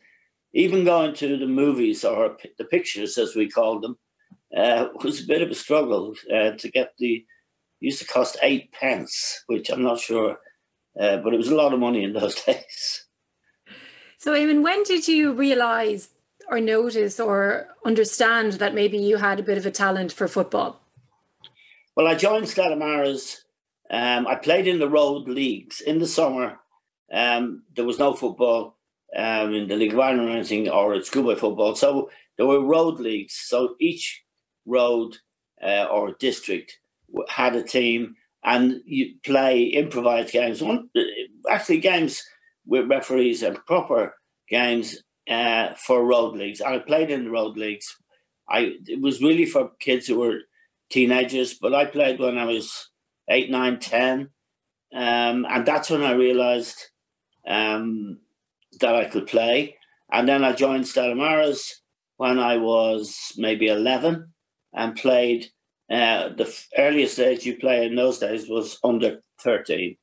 even 0.55 0.85
going 0.85 1.15
to 1.15 1.37
the 1.37 1.47
movies 1.47 2.05
or 2.05 2.37
the 2.59 2.65
pictures, 2.65 3.19
as 3.19 3.35
we 3.35 3.49
called 3.49 3.83
them, 3.83 3.99
uh, 4.57 4.89
was 5.05 5.23
a 5.23 5.27
bit 5.27 5.43
of 5.43 5.51
a 5.51 5.55
struggle 5.55 6.15
uh, 6.33 6.53
to 6.53 6.71
get 6.71 6.93
the. 6.99 7.25
Used 7.85 7.99
to 7.99 8.07
cost 8.07 8.39
eight 8.41 8.73
pence, 8.73 9.43
which 9.47 9.69
I'm 9.69 9.83
not 9.83 10.01
sure, 10.01 10.39
uh, 10.99 11.19
but 11.19 11.35
it 11.35 11.37
was 11.37 11.49
a 11.49 11.55
lot 11.55 11.75
of 11.75 11.81
money 11.81 12.03
in 12.03 12.15
those 12.15 12.35
days. 12.47 13.05
So, 14.17 14.33
Eamon, 14.33 14.63
when 14.63 14.85
did 14.85 15.07
you 15.07 15.35
realise 15.35 16.09
or 16.49 16.61
notice 16.61 17.21
or 17.21 17.69
understand 17.85 18.53
that 18.55 18.75
maybe 18.75 18.97
you 18.97 19.19
had 19.19 19.39
a 19.39 19.43
bit 19.43 19.59
of 19.59 19.67
a 19.67 19.71
talent 19.71 20.13
for 20.13 20.29
football? 20.29 20.81
Well, 21.95 22.07
I 22.07 22.15
joined 22.15 22.49
Stella 22.49 22.79
Um, 23.91 24.27
I 24.27 24.35
played 24.37 24.67
in 24.67 24.79
the 24.79 24.89
road 24.89 25.29
leagues 25.29 25.83
in 25.83 25.99
the 25.99 26.07
summer. 26.07 26.59
Um, 27.13 27.65
there 27.77 27.85
was 27.85 27.99
no 27.99 28.15
football 28.15 28.79
um, 29.15 29.53
in 29.53 29.69
the 29.69 29.77
League 29.77 29.93
of 29.93 30.01
Ireland 30.01 30.31
or 30.31 30.33
anything, 30.33 30.71
or 30.71 30.95
at 30.95 31.05
schoolboy 31.05 31.37
football. 31.37 31.75
So 31.75 32.09
there 32.39 32.47
were 32.47 32.65
road 32.65 32.99
leagues. 32.99 33.35
So 33.35 33.77
each 33.79 34.25
road 34.65 35.19
uh, 35.63 35.85
or 35.85 36.15
district 36.19 36.79
had 37.29 37.57
a 37.57 37.63
team, 37.63 38.17
and 38.45 38.81
you 38.85 39.15
play 39.25 39.63
improvised 39.65 40.33
games. 40.33 40.63
One, 40.63 40.91
actually, 41.51 41.79
games 41.79 42.23
with 42.67 42.89
referees 42.89 43.43
and 43.43 43.65
proper 43.67 44.15
games 44.49 45.03
uh, 45.29 45.75
for 45.75 46.05
road 46.05 46.37
leagues. 46.37 46.61
I 46.61 46.79
played 46.79 47.11
in 47.11 47.25
the 47.25 47.31
road 47.31 47.57
leagues. 47.57 47.87
I 48.49 48.73
it 48.87 49.01
was 49.01 49.23
really 49.23 49.47
for 49.47 49.71
kids 49.81 50.07
who 50.07 50.19
were 50.19 50.41
teenagers, 50.91 51.55
but 51.55 51.75
I 51.75 51.87
played 51.87 52.19
when 52.19 52.39
I 52.39 52.45
was 52.45 52.91
eight, 53.29 53.51
nine, 53.51 53.79
ten, 53.79 54.31
um, 54.95 55.47
and 55.49 55.65
that's 55.67 55.91
when 55.91 56.03
I 56.03 56.13
realised 56.13 56.79
um, 57.49 58.19
that 58.81 58.95
I 58.95 59.07
could 59.07 59.27
play. 59.27 59.77
And 60.13 60.29
then 60.29 60.45
I 60.45 60.53
joined 60.53 60.87
Stella 60.87 61.15
Maris 61.15 61.83
when 62.17 62.39
I 62.39 62.57
was 62.57 63.33
maybe 63.37 63.67
11 63.69 64.33
and 64.75 64.97
played. 64.97 65.49
Uh, 65.91 66.31
the 66.31 66.65
earliest 66.79 67.19
age 67.19 67.45
you 67.45 67.57
play 67.59 67.87
in 67.87 67.95
those 67.95 68.19
days 68.19 68.49
was 68.49 68.79
under 68.83 69.21
13. 69.41 69.97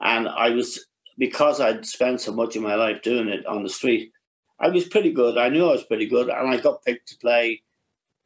And 0.00 0.28
I 0.28 0.50
was, 0.50 0.86
because 1.18 1.60
I'd 1.60 1.86
spent 1.86 2.20
so 2.20 2.32
much 2.32 2.56
of 2.56 2.62
my 2.62 2.74
life 2.74 3.02
doing 3.02 3.28
it 3.28 3.44
on 3.46 3.62
the 3.62 3.68
street, 3.68 4.12
I 4.60 4.68
was 4.68 4.88
pretty 4.88 5.12
good. 5.12 5.36
I 5.36 5.48
knew 5.48 5.66
I 5.66 5.72
was 5.72 5.84
pretty 5.84 6.06
good. 6.06 6.28
And 6.28 6.48
I 6.48 6.58
got 6.58 6.84
picked 6.84 7.08
to 7.08 7.18
play 7.18 7.62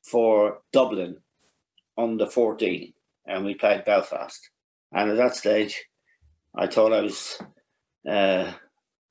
for 0.03 0.59
Dublin 0.73 1.17
under 1.97 2.27
14. 2.27 2.93
And 3.27 3.45
we 3.45 3.55
played 3.55 3.85
Belfast. 3.85 4.50
And 4.93 5.11
at 5.11 5.17
that 5.17 5.37
stage, 5.37 5.85
I 6.55 6.67
thought 6.67 6.93
I 6.93 7.03
was 7.03 7.38
uh, 8.09 8.53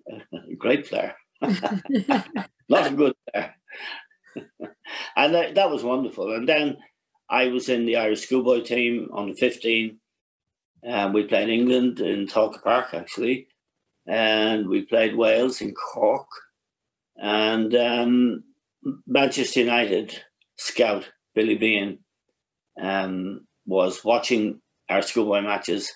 a 0.10 0.56
great 0.58 0.88
player, 0.88 1.16
not 1.42 2.88
a 2.88 2.96
good 2.96 3.14
player. 3.32 3.54
and 5.16 5.34
that, 5.34 5.56
that, 5.56 5.70
was 5.70 5.84
wonderful. 5.84 6.34
And 6.34 6.48
then 6.48 6.78
I 7.30 7.48
was 7.48 7.70
in 7.70 7.86
the 7.86 7.98
Irish 7.98 8.22
schoolboy 8.22 8.62
team 8.62 9.10
on 9.14 9.30
the 9.30 9.36
15. 9.36 10.00
Um, 10.88 11.14
we 11.14 11.24
played 11.24 11.50
England 11.50 12.00
in 12.00 12.28
Tolka 12.28 12.62
Park, 12.64 12.94
actually. 12.94 13.48
and 14.08 14.68
we 14.70 14.84
played 14.84 15.16
Wales 15.16 15.62
in 15.62 15.74
Cork, 15.74 16.28
and 17.18 17.76
um, 17.76 18.44
Manchester 19.06 19.62
United 19.62 20.22
scout 20.58 21.10
Billy 21.36 21.56
Behan 21.56 22.00
um, 22.82 23.46
was 23.66 24.04
watching 24.06 24.62
our 24.90 25.02
schoolboy 25.02 25.42
matches, 25.42 25.92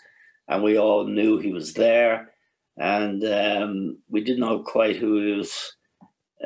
and 0.47 0.61
we 0.63 0.77
all 0.77 1.07
knew 1.07 1.38
he 1.38 1.53
was 1.53 1.73
there, 1.73 2.33
and 2.77 3.23
um, 3.23 3.97
we 4.09 4.23
didn't 4.23 4.41
know 4.41 4.63
quite 4.63 4.97
who 4.97 5.25
he 5.25 5.31
was 5.38 5.73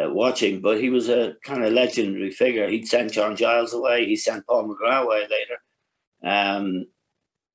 uh, 0.02 0.10
watching, 0.10 0.62
but 0.62 0.80
he 0.80 0.90
was 0.90 1.10
a 1.10 1.36
kind 1.44 1.64
of 1.64 1.74
legendary 1.74 2.32
figure. 2.32 2.68
He'd 2.68 2.88
sent 2.88 3.14
John 3.14 3.36
Giles 3.36 3.74
away. 3.74 4.06
He 4.06 4.16
sent 4.16 4.46
Paul 4.46 4.68
McGrath 4.68 5.04
away 5.04 5.22
later. 5.22 5.58
Um, 6.24 6.86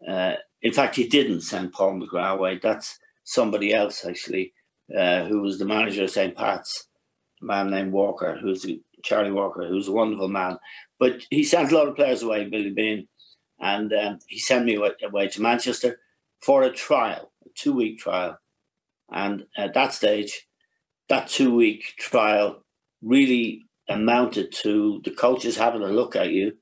uh, 0.08 0.34
in 0.62 0.72
fact, 0.72 0.96
he 0.96 1.08
didn't 1.08 1.42
send 1.42 1.72
Paul 1.72 2.00
McGrath 2.00 2.34
away. 2.34 2.58
That's 2.62 2.98
somebody 3.24 3.74
else 3.74 4.04
actually, 4.04 4.52
uh, 4.96 5.24
who 5.24 5.42
was 5.42 5.58
the 5.58 5.64
manager 5.64 6.04
of 6.04 6.10
St. 6.10 6.36
Pat's, 6.36 6.88
a 7.42 7.44
man 7.44 7.70
named 7.70 7.92
Walker, 7.92 8.38
who's 8.40 8.66
Charlie 9.02 9.32
Walker, 9.32 9.66
who's 9.66 9.88
a 9.88 9.92
wonderful 9.92 10.28
man. 10.28 10.58
But 10.98 11.22
he 11.30 11.44
sent 11.44 11.72
a 11.72 11.76
lot 11.76 11.88
of 11.88 11.96
players 11.96 12.22
away, 12.22 12.48
Billy 12.48 12.70
Behan, 12.70 13.08
and 13.60 13.92
um, 13.92 14.18
he 14.26 14.38
sent 14.38 14.64
me 14.64 14.76
away, 14.76 14.92
away 15.02 15.28
to 15.28 15.42
Manchester 15.42 16.00
for 16.42 16.62
a 16.62 16.72
trial, 16.72 17.32
a 17.44 17.48
two-week 17.54 17.98
trial. 17.98 18.38
And 19.10 19.44
at 19.56 19.74
that 19.74 19.92
stage, 19.92 20.46
that 21.10 21.28
two-week 21.28 21.82
trial 21.98 22.62
really 23.02 23.66
amounted 23.88 24.52
to 24.52 25.02
the 25.04 25.10
coaches 25.10 25.56
having 25.56 25.82
a 25.82 25.88
look 25.88 26.14
at 26.14 26.30
you. 26.30 26.52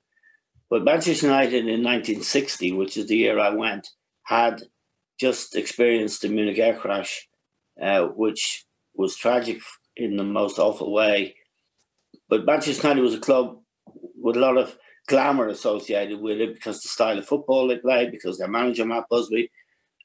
But 0.71 0.85
Manchester 0.85 1.27
United 1.27 1.67
in 1.67 1.85
1960, 1.85 2.73
which 2.73 2.97
is 2.97 3.07
the 3.07 3.17
year 3.17 3.39
I 3.39 3.51
went, 3.51 3.89
had 4.25 4.63
just 5.21 5.55
experienced 5.55 6.23
the 6.23 6.29
Munich 6.29 6.59
air 6.59 6.75
crash, 6.75 7.29
uh, 7.81 8.07
which 8.07 8.65
was 8.95 9.17
tragic 9.17 9.61
in 9.97 10.17
the 10.17 10.25
most 10.25 10.59
awful 10.59 10.93
way. 10.93 11.37
But 12.29 12.47
Manchester 12.47 12.89
United 12.89 13.03
was 13.03 13.15
a 13.15 13.21
club 13.21 13.59
with 14.21 14.37
a 14.37 14.41
lot 14.41 14.57
of 14.57 14.77
glamour 15.09 15.49
associated 15.49 16.21
with 16.21 16.41
it 16.41 16.55
because 16.55 16.81
the 16.81 16.89
style 16.89 17.19
of 17.19 17.27
football 17.27 17.69
they 17.69 17.77
played, 17.77 18.11
because 18.11 18.39
their 18.39 18.49
manager 18.49 18.87
Matt 18.87 19.05
Busby, 19.11 19.51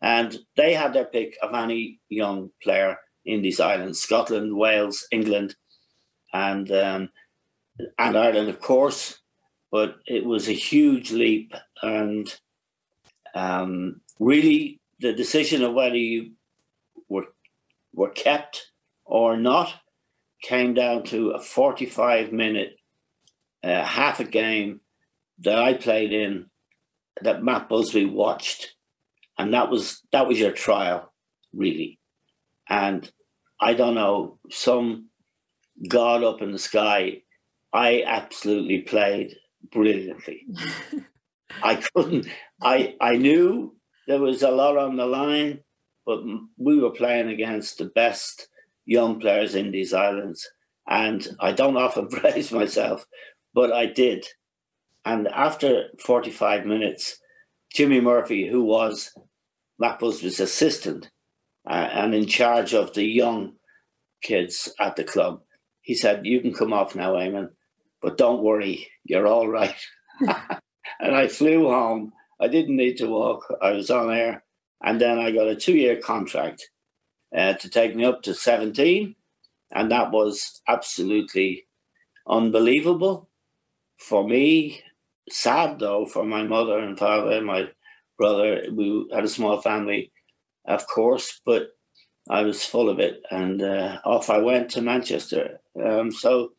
and 0.02 0.38
they 0.58 0.74
had 0.74 0.94
their 0.94 1.06
pick 1.06 1.38
of 1.42 1.54
any 1.54 2.02
young 2.10 2.50
player 2.62 2.98
in 3.26 3.42
these 3.42 3.60
islands: 3.60 4.00
Scotland, 4.00 4.56
Wales, 4.56 5.08
England, 5.12 5.56
and 6.34 6.72
um, 6.72 7.10
and 7.98 8.18
Ireland, 8.18 8.50
of 8.50 8.60
course. 8.60 9.20
But 9.72 9.96
it 10.06 10.24
was 10.26 10.48
a 10.48 10.54
huge 10.54 11.12
leap, 11.12 11.54
and 11.82 12.34
um, 13.34 14.02
really 14.20 14.80
the 15.00 15.14
decision 15.14 15.64
of 15.64 15.74
whether 15.74 15.96
you 15.96 16.34
were 17.10 17.28
were 17.94 18.10
kept 18.10 18.72
or 19.06 19.38
not 19.38 19.74
came 20.42 20.74
down 20.74 21.04
to 21.04 21.30
a 21.32 21.40
45 21.40 22.32
minute 22.32 22.76
uh, 23.64 23.84
half 23.84 24.20
a 24.20 24.26
game 24.26 24.82
that 25.40 25.58
I 25.58 25.74
played 25.74 26.12
in 26.12 26.50
that 27.22 27.44
Matt 27.44 27.70
Busby 27.70 28.06
watched 28.06 28.76
and 29.38 29.54
that 29.54 29.70
was 29.70 30.02
that 30.12 30.28
was 30.28 30.40
your 30.40 30.52
trial 30.52 31.12
really 31.54 32.00
and 32.82 33.12
I 33.60 33.74
don't 33.74 33.96
know 33.96 34.40
some 34.50 35.10
god 35.90 36.24
up 36.24 36.42
in 36.42 36.52
the 36.52 36.60
sky 36.60 37.22
I 37.74 38.04
absolutely 38.06 38.80
played 38.82 39.36
brilliantly 39.72 40.40
I 41.72 41.76
couldn't 41.76 42.28
I 42.62 42.96
I 43.02 43.16
knew 43.18 43.76
there 44.08 44.20
was 44.20 44.44
a 44.44 44.52
lot 44.52 44.78
on 44.78 44.98
the 44.98 45.06
line, 45.06 45.62
but 46.06 46.22
we 46.58 46.80
were 46.80 46.92
playing 46.92 47.30
against 47.30 47.78
the 47.78 47.86
best 47.86 48.48
young 48.86 49.20
players 49.20 49.56
in 49.56 49.72
these 49.72 49.94
islands. 49.94 50.50
And 50.88 51.28
I 51.40 51.54
don't 51.54 51.78
often 51.86 52.08
praise 52.10 52.52
myself, 52.52 53.06
but 53.54 53.72
I 53.72 53.86
did. 53.86 54.26
And 55.06 55.28
after 55.28 55.90
45 56.00 56.66
minutes, 56.66 57.18
Jimmy 57.74 58.00
Murphy, 58.00 58.48
who 58.48 58.64
was 58.64 59.12
Matt 59.80 60.00
Busby's 60.00 60.40
assistant 60.40 61.10
and 61.66 62.14
in 62.14 62.28
charge 62.28 62.74
of 62.74 62.94
the 62.94 63.06
young 63.06 63.54
kids 64.22 64.74
at 64.80 64.96
the 64.96 65.04
club, 65.04 65.42
he 65.82 65.96
said, 65.96 66.26
You 66.26 66.42
can 66.42 66.54
come 66.54 66.74
off 66.74 66.96
now, 66.96 67.14
Eamon, 67.14 67.50
but 68.02 68.18
don't 68.18 68.44
worry, 68.44 68.88
you're 69.04 69.28
all 69.28 69.48
right. 69.48 69.76
and 70.20 71.16
I 71.16 71.28
flew 71.28 71.70
home 71.70 72.14
I 72.44 72.50
didn't 72.50 72.76
need 72.76 72.98
to 72.98 73.08
walk. 73.08 73.46
I 73.62 73.72
was 73.72 73.90
on 73.90 74.14
air. 74.14 74.44
And 74.84 75.00
then 75.00 75.18
I 75.18 75.32
got 75.32 75.48
a 75.48 75.56
two 75.56 75.78
year 75.78 75.96
contract 75.96 76.70
uh, 77.36 77.54
to 77.54 77.70
take 77.70 77.96
me 77.96 78.04
up 78.04 78.22
to 78.24 78.34
17. 78.34 79.16
And 79.72 79.92
that 79.92 80.12
was 80.12 80.62
absolutely 80.68 81.66
unbelievable 82.28 83.30
for 83.98 84.28
me. 84.28 84.82
Sad 85.30 85.80
though 85.80 86.06
for 86.06 86.26
my 86.26 86.44
mother 86.44 86.80
and 86.80 87.00
father 87.00 87.32
and 87.32 87.46
my 87.46 87.70
brother. 88.18 88.64
We 88.74 89.08
had 89.14 89.24
a 89.24 89.30
small 89.30 89.62
family, 89.62 90.12
of 90.66 90.88
course, 90.88 91.42
but 91.46 91.70
I 92.30 92.44
was 92.44 92.66
full 92.66 92.90
of 92.90 93.00
it. 93.00 93.22
And 93.32 93.62
uh, 93.62 94.00
off 94.06 94.30
I 94.30 94.40
went 94.40 94.72
to 94.72 94.82
Manchester. 94.82 95.60
Um, 95.84 96.12
so 96.12 96.54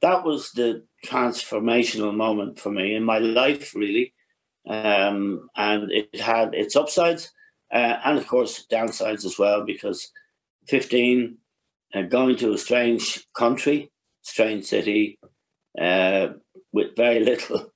that 0.00 0.24
was 0.24 0.50
the 0.52 0.84
transformational 1.06 2.14
moment 2.14 2.58
for 2.58 2.70
me 2.70 2.94
in 2.94 3.04
my 3.04 3.18
life, 3.18 3.74
really 3.74 4.14
um, 4.68 5.48
and 5.56 5.90
it 5.90 6.20
had 6.20 6.54
its 6.54 6.76
upsides 6.76 7.32
uh, 7.72 7.96
and 8.04 8.18
of 8.18 8.26
course 8.26 8.66
downsides 8.70 9.24
as 9.24 9.38
well 9.38 9.64
because 9.64 10.10
15 10.68 11.36
uh, 11.94 12.02
going 12.02 12.36
to 12.36 12.52
a 12.52 12.58
strange 12.58 13.26
country 13.36 13.90
strange 14.22 14.64
city 14.64 15.18
uh, 15.80 16.28
with 16.72 16.96
very 16.96 17.20
little 17.24 17.72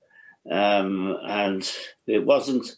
um, 0.51 1.17
and 1.27 1.71
it 2.07 2.25
wasn't 2.25 2.77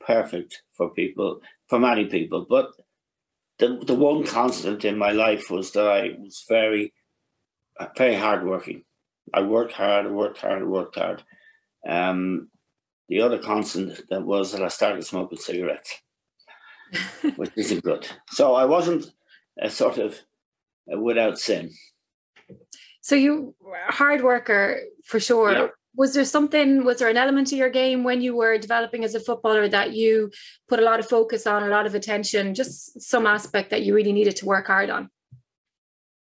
perfect 0.00 0.62
for 0.72 0.90
people 0.90 1.40
for 1.68 1.78
many 1.78 2.06
people 2.06 2.46
but 2.48 2.70
the, 3.58 3.78
the 3.86 3.94
one 3.94 4.24
constant 4.24 4.84
in 4.84 4.96
my 4.96 5.10
life 5.10 5.50
was 5.50 5.72
that 5.72 5.86
i 5.86 6.10
was 6.18 6.44
very 6.48 6.92
very 7.96 8.16
hardworking 8.16 8.82
i 9.34 9.40
worked 9.40 9.72
hard 9.72 10.06
I 10.06 10.10
worked 10.10 10.38
hard 10.38 10.62
I 10.62 10.64
worked 10.64 10.96
hard 10.96 11.22
um, 11.86 12.48
the 13.08 13.20
other 13.20 13.38
constant 13.38 14.08
that 14.10 14.24
was 14.24 14.52
that 14.52 14.62
I 14.62 14.68
started 14.68 15.04
smoking 15.04 15.38
cigarettes, 15.38 16.00
which 17.36 17.50
isn't 17.56 17.82
good. 17.82 18.06
So 18.30 18.54
I 18.54 18.64
wasn't 18.66 19.06
a 19.60 19.70
sort 19.70 19.98
of 19.98 20.18
a 20.90 21.00
without 21.00 21.38
sin. 21.38 21.70
So 23.00 23.14
you 23.14 23.54
hard 23.88 24.22
worker 24.22 24.80
for 25.04 25.20
sure. 25.20 25.52
Yeah. 25.52 25.68
Was 25.98 26.14
there 26.14 26.24
something, 26.24 26.84
was 26.84 27.00
there 27.00 27.08
an 27.08 27.16
element 27.16 27.48
to 27.48 27.56
your 27.56 27.70
game 27.70 28.04
when 28.04 28.20
you 28.20 28.36
were 28.36 28.56
developing 28.56 29.02
as 29.02 29.16
a 29.16 29.20
footballer 29.20 29.68
that 29.68 29.94
you 29.94 30.30
put 30.68 30.78
a 30.78 30.82
lot 30.82 31.00
of 31.00 31.08
focus 31.08 31.44
on, 31.44 31.64
a 31.64 31.66
lot 31.66 31.86
of 31.86 31.96
attention, 31.96 32.54
just 32.54 33.02
some 33.02 33.26
aspect 33.26 33.70
that 33.70 33.82
you 33.82 33.96
really 33.96 34.12
needed 34.12 34.36
to 34.36 34.46
work 34.46 34.68
hard 34.68 34.90
on? 34.90 35.10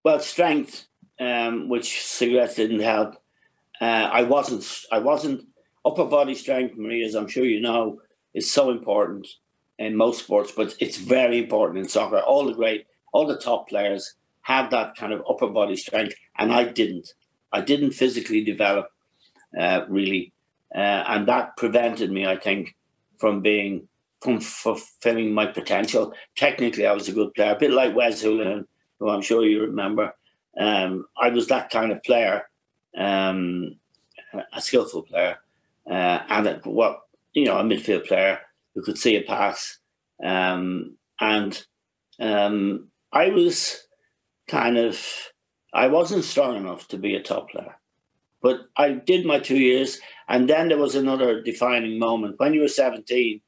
Well, 0.04 0.20
strength, 0.20 0.86
um, 1.20 1.68
which 1.68 2.04
cigarettes 2.04 2.54
didn't 2.54 2.82
help. 2.82 3.16
Uh, 3.82 4.08
I 4.20 4.22
wasn't. 4.22 4.64
I 4.92 5.00
wasn't 5.00 5.48
upper 5.84 6.06
body 6.06 6.36
strength, 6.36 6.78
Marie, 6.78 7.04
as 7.04 7.16
I'm 7.16 7.28
sure 7.28 7.44
you 7.44 7.60
know, 7.60 8.02
is 8.36 8.52
so 8.52 8.70
important 8.70 9.28
in 9.80 9.96
most 9.96 10.20
sports, 10.20 10.52
but 10.56 10.76
it's 10.80 10.98
very 10.98 11.40
important 11.40 11.80
in 11.80 11.90
soccer. 11.90 12.20
All 12.20 12.46
the 12.46 12.54
great, 12.54 12.86
all 13.14 13.26
the 13.26 13.40
top 13.40 13.68
players 13.68 14.14
have 14.42 14.70
that 14.70 14.96
kind 14.96 15.12
of 15.12 15.24
upper 15.28 15.48
body 15.48 15.76
strength, 15.76 16.14
and 16.38 16.54
I 16.54 16.66
didn't. 16.66 17.16
I 17.52 17.62
didn't 17.62 17.94
physically 17.94 18.44
develop 18.44 18.90
uh, 19.58 19.82
really, 19.88 20.34
uh, 20.74 21.04
and 21.08 21.28
that 21.28 21.58
prevented 21.58 22.12
me, 22.12 22.26
I 22.26 22.38
think, 22.38 22.76
from 23.18 23.42
being 23.42 23.88
from 24.22 24.40
fulfilling 24.40 25.34
my 25.34 25.46
potential. 25.46 26.14
Technically, 26.36 26.88
I 26.88 26.94
was 26.94 27.08
a 27.08 27.14
good 27.14 27.34
player, 27.34 27.52
a 27.52 27.60
bit 27.60 27.72
like 27.72 27.96
Wes 27.96 28.24
Hoolahan, 28.24 28.66
who 29.00 29.10
I'm 29.10 29.22
sure 29.22 29.46
you 29.46 29.62
remember. 29.62 30.16
Um, 30.60 31.06
I 31.22 31.30
was 31.30 31.48
that 31.48 31.70
kind 31.70 31.92
of 31.92 32.04
player, 32.04 32.50
um, 32.98 33.76
a 34.54 34.62
skillful 34.62 35.04
player, 35.04 35.38
uh, 35.90 36.20
and 36.30 36.60
what 36.64 37.02
you 37.34 37.46
know 37.46 37.58
a 37.58 37.64
midfield 37.64 38.08
player 38.08 38.40
who 38.74 38.82
could 38.82 38.98
see 38.98 39.16
a 39.16 39.22
pass. 39.22 39.78
Um, 40.24 40.98
and 41.20 41.66
um, 42.20 42.88
I 43.12 43.30
was 43.30 43.86
kind 44.48 44.78
of 44.78 45.00
I 45.74 45.88
wasn't 45.88 46.24
strong 46.24 46.56
enough 46.56 46.88
to 46.90 46.98
be 46.98 47.16
a 47.16 47.22
top 47.22 47.50
player, 47.50 47.76
but 48.46 48.70
I 48.78 48.92
did 48.92 49.26
my 49.26 49.40
two 49.40 49.58
years, 49.58 50.00
and 50.30 50.48
then 50.48 50.68
there 50.68 50.78
was 50.78 50.94
another 50.94 51.42
defining 51.42 51.98
moment 51.98 52.38
when 52.38 52.54
you 52.54 52.62
were 52.62 52.68
seventeen. 52.68 53.42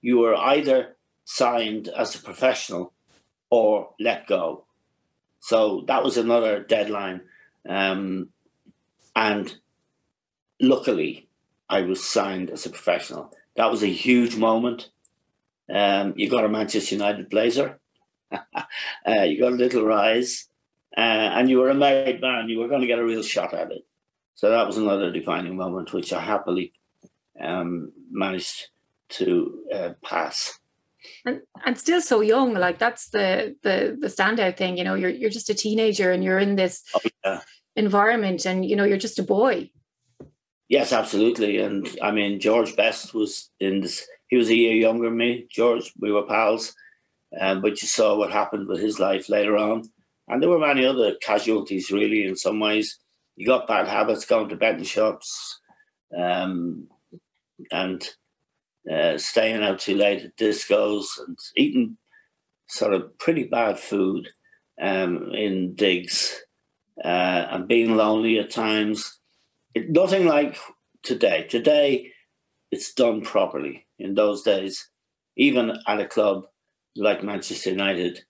You 0.00 0.16
were 0.16 0.34
either 0.34 0.96
signed 1.26 1.88
as 1.88 2.14
a 2.14 2.22
professional 2.22 2.94
or 3.50 3.90
let 4.00 4.26
go. 4.26 4.64
So 5.40 5.84
that 5.88 6.02
was 6.02 6.16
another 6.16 6.60
deadline. 6.62 7.20
Um, 7.68 8.30
and 9.14 9.54
luckily, 10.58 11.28
I 11.68 11.82
was 11.82 12.02
signed 12.02 12.48
as 12.48 12.64
a 12.64 12.70
professional. 12.70 13.34
That 13.56 13.70
was 13.70 13.82
a 13.82 13.92
huge 14.06 14.36
moment. 14.36 14.88
Um, 15.68 16.14
you 16.16 16.30
got 16.30 16.46
a 16.46 16.48
Manchester 16.48 16.94
United 16.94 17.28
blazer, 17.28 17.78
uh, 18.32 19.22
you 19.22 19.38
got 19.38 19.52
a 19.52 19.62
little 19.64 19.84
rise, 19.84 20.48
uh, 20.96 21.28
and 21.36 21.50
you 21.50 21.58
were 21.58 21.68
a 21.68 21.74
married 21.74 22.22
man. 22.22 22.48
You 22.48 22.60
were 22.60 22.68
going 22.68 22.80
to 22.80 22.86
get 22.86 22.98
a 22.98 23.04
real 23.04 23.22
shot 23.22 23.52
at 23.52 23.70
it. 23.70 23.84
So 24.40 24.48
that 24.48 24.66
was 24.66 24.78
another 24.78 25.12
defining 25.12 25.54
moment, 25.54 25.92
which 25.92 26.14
I 26.14 26.20
happily 26.22 26.72
um, 27.38 27.92
managed 28.10 28.68
to 29.10 29.58
uh, 29.70 29.90
pass. 30.02 30.58
And 31.26 31.42
and 31.66 31.76
still 31.76 32.00
so 32.00 32.22
young, 32.22 32.54
like 32.54 32.78
that's 32.78 33.10
the 33.10 33.54
the 33.62 33.98
the 34.00 34.06
standout 34.06 34.56
thing. 34.56 34.78
You 34.78 34.84
know, 34.84 34.94
you're 34.94 35.10
you're 35.10 35.28
just 35.28 35.50
a 35.50 35.54
teenager 35.54 36.10
and 36.10 36.24
you're 36.24 36.38
in 36.38 36.56
this 36.56 36.82
oh, 36.94 37.00
yeah. 37.22 37.42
environment, 37.76 38.46
and 38.46 38.64
you 38.64 38.76
know 38.76 38.84
you're 38.84 38.96
just 38.96 39.18
a 39.18 39.22
boy. 39.22 39.70
Yes, 40.70 40.94
absolutely. 40.94 41.58
And 41.58 41.86
I 42.00 42.10
mean, 42.10 42.40
George 42.40 42.74
Best 42.76 43.12
was 43.12 43.50
in 43.60 43.82
this. 43.82 44.08
He 44.28 44.38
was 44.38 44.48
a 44.48 44.56
year 44.56 44.74
younger 44.74 45.10
than 45.10 45.18
me. 45.18 45.48
George, 45.50 45.92
we 46.00 46.12
were 46.12 46.22
pals, 46.22 46.74
um, 47.38 47.60
but 47.60 47.82
you 47.82 47.88
saw 47.88 48.16
what 48.16 48.32
happened 48.32 48.68
with 48.68 48.80
his 48.80 48.98
life 48.98 49.28
later 49.28 49.58
on. 49.58 49.82
And 50.28 50.40
there 50.40 50.48
were 50.48 50.66
many 50.66 50.86
other 50.86 51.16
casualties, 51.16 51.90
really. 51.90 52.26
In 52.26 52.36
some 52.36 52.58
ways, 52.58 53.00
you 53.40 53.46
got 53.46 53.66
bad 53.66 53.88
habits, 53.88 54.26
going 54.26 54.50
to 54.50 54.56
betting 54.56 54.84
shops, 54.84 55.60
um, 56.14 56.86
and 57.72 58.06
uh, 58.92 59.16
staying 59.16 59.62
out 59.62 59.78
too 59.78 59.94
late 59.94 60.22
at 60.22 60.36
discos 60.36 61.06
and 61.26 61.38
eating 61.56 61.96
sort 62.68 62.92
of 62.92 63.18
pretty 63.18 63.44
bad 63.44 63.78
food 63.78 64.28
um, 64.82 65.30
in 65.32 65.74
digs 65.74 66.38
uh, 67.02 67.46
and 67.50 67.66
being 67.66 67.96
lonely 67.96 68.38
at 68.38 68.50
times. 68.50 69.18
It, 69.74 69.88
nothing 69.88 70.26
like 70.26 70.58
today. 71.02 71.46
Today, 71.48 72.12
it's 72.70 72.92
done 72.92 73.22
properly. 73.22 73.86
In 73.98 74.12
those 74.12 74.42
days, 74.42 74.90
even 75.38 75.78
at 75.88 75.98
a 75.98 76.06
club 76.06 76.42
like 76.94 77.24
Manchester 77.24 77.70
United, 77.70 78.20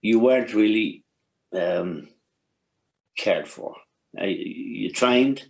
you 0.00 0.18
weren't 0.18 0.54
really 0.54 1.04
um, 1.52 2.08
cared 3.18 3.46
for. 3.46 3.74
Uh, 4.20 4.26
you 4.26 4.90
trained 4.90 5.48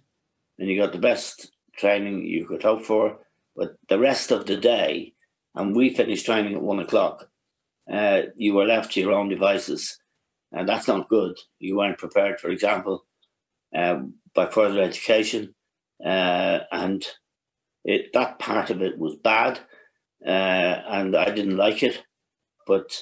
and 0.58 0.68
you 0.68 0.80
got 0.80 0.92
the 0.92 0.98
best 0.98 1.52
training 1.76 2.24
you 2.24 2.46
could 2.46 2.62
hope 2.62 2.84
for 2.84 3.18
but 3.58 3.74
the 3.88 3.98
rest 3.98 4.30
of 4.30 4.46
the 4.46 4.56
day, 4.56 5.14
and 5.56 5.74
we 5.74 5.92
finished 5.92 6.24
training 6.24 6.54
at 6.54 6.62
one 6.62 6.78
o'clock, 6.78 7.28
uh, 7.92 8.22
you 8.36 8.54
were 8.54 8.64
left 8.64 8.92
to 8.92 9.00
your 9.00 9.12
own 9.12 9.28
devices. 9.28 9.98
And 10.52 10.68
that's 10.68 10.86
not 10.86 11.08
good. 11.08 11.36
You 11.58 11.76
weren't 11.76 11.98
prepared, 11.98 12.38
for 12.38 12.50
example, 12.50 13.04
um, 13.76 14.14
by 14.32 14.46
further 14.46 14.80
education. 14.80 15.56
Uh, 16.02 16.60
and 16.70 17.04
it, 17.84 18.12
that 18.12 18.38
part 18.38 18.70
of 18.70 18.80
it 18.80 18.96
was 18.96 19.16
bad. 19.16 19.58
Uh, 20.24 20.30
and 20.30 21.16
I 21.16 21.30
didn't 21.30 21.56
like 21.56 21.82
it. 21.82 22.00
But, 22.64 22.96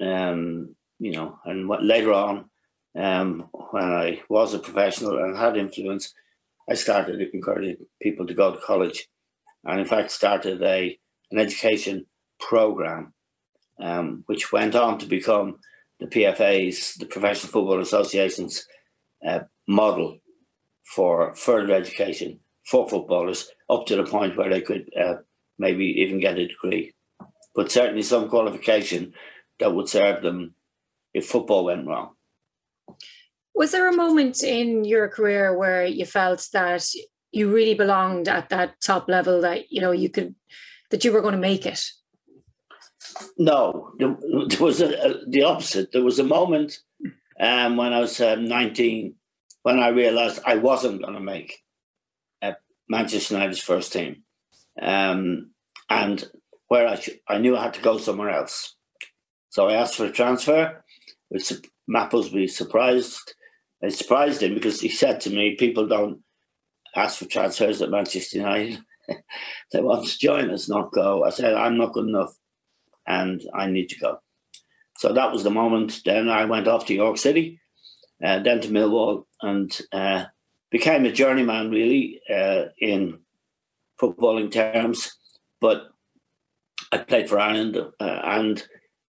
um, 0.00 0.74
you 0.98 1.12
know, 1.12 1.38
and 1.44 1.68
what, 1.68 1.84
later 1.84 2.12
on, 2.12 2.50
um, 2.98 3.48
when 3.52 3.84
I 3.84 4.22
was 4.28 4.54
a 4.54 4.58
professional 4.58 5.18
and 5.18 5.36
had 5.36 5.56
influence, 5.56 6.12
I 6.68 6.74
started 6.74 7.20
encouraging 7.32 7.76
people 8.02 8.26
to 8.26 8.34
go 8.34 8.52
to 8.52 8.60
college 8.60 9.08
and 9.64 9.80
in 9.80 9.86
fact 9.86 10.10
started 10.10 10.62
a 10.62 10.98
an 11.30 11.38
education 11.38 12.06
program, 12.40 13.12
um, 13.80 14.22
which 14.26 14.50
went 14.50 14.74
on 14.74 14.98
to 14.98 15.06
become 15.06 15.58
the 16.00 16.06
PFA's, 16.06 16.94
the 16.94 17.06
Professional 17.06 17.52
Football 17.52 17.80
Association's 17.80 18.66
uh, 19.26 19.40
model 19.66 20.18
for 20.84 21.34
further 21.34 21.74
education 21.74 22.40
for 22.64 22.88
footballers, 22.88 23.50
up 23.68 23.86
to 23.86 23.96
the 23.96 24.04
point 24.04 24.36
where 24.36 24.48
they 24.48 24.60
could 24.60 24.90
uh, 24.98 25.16
maybe 25.58 25.84
even 25.84 26.20
get 26.20 26.38
a 26.38 26.48
degree, 26.48 26.94
but 27.54 27.70
certainly 27.70 28.02
some 28.02 28.28
qualification 28.28 29.12
that 29.58 29.74
would 29.74 29.88
serve 29.88 30.22
them 30.22 30.54
if 31.12 31.26
football 31.26 31.64
went 31.64 31.86
wrong. 31.86 32.14
Was 33.58 33.72
there 33.72 33.88
a 33.88 33.96
moment 33.96 34.44
in 34.44 34.84
your 34.84 35.08
career 35.08 35.58
where 35.58 35.84
you 35.84 36.04
felt 36.04 36.48
that 36.52 36.88
you 37.32 37.52
really 37.52 37.74
belonged 37.74 38.28
at 38.28 38.50
that 38.50 38.80
top 38.80 39.08
level 39.08 39.40
that 39.40 39.72
you 39.72 39.80
know 39.80 39.90
you 39.90 40.08
could 40.08 40.36
that 40.90 41.04
you 41.04 41.10
were 41.10 41.20
going 41.20 41.34
to 41.34 41.40
make 41.40 41.66
it? 41.66 41.84
No 43.36 43.90
there, 43.98 44.16
was 44.60 44.80
a, 44.80 45.22
the 45.26 45.42
opposite. 45.42 45.90
There 45.90 46.04
was 46.04 46.20
a 46.20 46.34
moment 46.38 46.78
um, 47.40 47.76
when 47.76 47.92
i 47.92 47.98
was 47.98 48.20
um, 48.20 48.44
19 48.44 49.16
when 49.62 49.80
i 49.80 49.88
realized 49.88 50.40
i 50.46 50.54
wasn't 50.54 51.02
going 51.02 51.14
to 51.14 51.20
make 51.20 51.58
uh, 52.40 52.52
manchester 52.88 53.34
united's 53.34 53.60
first 53.60 53.92
team. 53.92 54.22
Um, 54.80 55.50
and 55.90 56.24
where 56.68 56.86
I, 56.86 56.94
sh- 56.94 57.18
I 57.26 57.38
knew 57.38 57.56
i 57.56 57.64
had 57.64 57.74
to 57.74 57.82
go 57.82 57.98
somewhere 57.98 58.30
else. 58.30 58.76
So 59.48 59.68
i 59.68 59.74
asked 59.74 59.96
for 59.96 60.04
a 60.06 60.12
transfer. 60.12 60.84
Which 61.30 61.52
Matt 61.88 62.10
Busby 62.10 62.46
surprised 62.46 63.34
it 63.80 63.92
surprised 63.92 64.42
him 64.42 64.54
because 64.54 64.80
he 64.80 64.88
said 64.88 65.20
to 65.20 65.30
me 65.30 65.56
people 65.56 65.86
don't 65.86 66.20
ask 66.96 67.18
for 67.18 67.26
transfers 67.26 67.80
at 67.82 67.90
Manchester 67.90 68.38
United. 68.38 68.78
they 69.72 69.80
want 69.80 70.06
to 70.06 70.18
join 70.18 70.50
us, 70.50 70.68
not 70.68 70.92
go. 70.92 71.24
I 71.24 71.30
said, 71.30 71.54
I'm 71.54 71.76
not 71.76 71.92
good 71.92 72.08
enough 72.08 72.34
and 73.06 73.42
I 73.54 73.66
need 73.66 73.88
to 73.90 73.98
go. 73.98 74.18
So 74.98 75.12
that 75.12 75.32
was 75.32 75.44
the 75.44 75.50
moment. 75.50 76.00
Then 76.04 76.28
I 76.28 76.44
went 76.44 76.68
off 76.68 76.86
to 76.86 76.94
York 76.94 77.18
City, 77.18 77.60
uh, 78.24 78.40
then 78.40 78.60
to 78.60 78.68
Millwall, 78.68 79.24
and 79.42 79.80
uh, 79.92 80.24
became 80.70 81.04
a 81.04 81.12
journeyman 81.12 81.70
really 81.70 82.20
uh, 82.28 82.64
in 82.78 83.20
footballing 84.00 84.50
terms. 84.50 85.16
But 85.60 85.88
I 86.90 86.98
played 86.98 87.28
for 87.28 87.38
Ireland 87.38 87.76
uh, 87.76 88.20
and 88.24 88.62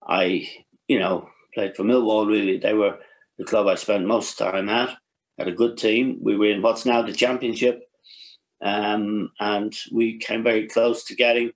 I, 0.08 0.48
you 0.88 1.00
know, 1.00 1.30
played 1.54 1.76
for 1.76 1.84
Millwall 1.84 2.28
really. 2.28 2.58
They 2.58 2.74
were 2.74 3.00
the 3.40 3.46
club 3.46 3.68
I 3.68 3.76
spent 3.76 4.06
most 4.06 4.38
time 4.38 4.70
at 4.70 4.96
had 5.40 5.48
a 5.48 5.54
good 5.54 5.78
team. 5.78 6.20
We 6.22 6.36
were 6.36 6.52
in 6.52 6.62
what's 6.62 6.86
now 6.86 7.02
the 7.02 7.14
championship, 7.14 7.90
um, 8.62 9.32
and 9.40 9.74
we 9.92 10.18
came 10.20 10.44
very 10.44 10.68
close 10.68 11.06
to 11.06 11.16
getting 11.16 11.52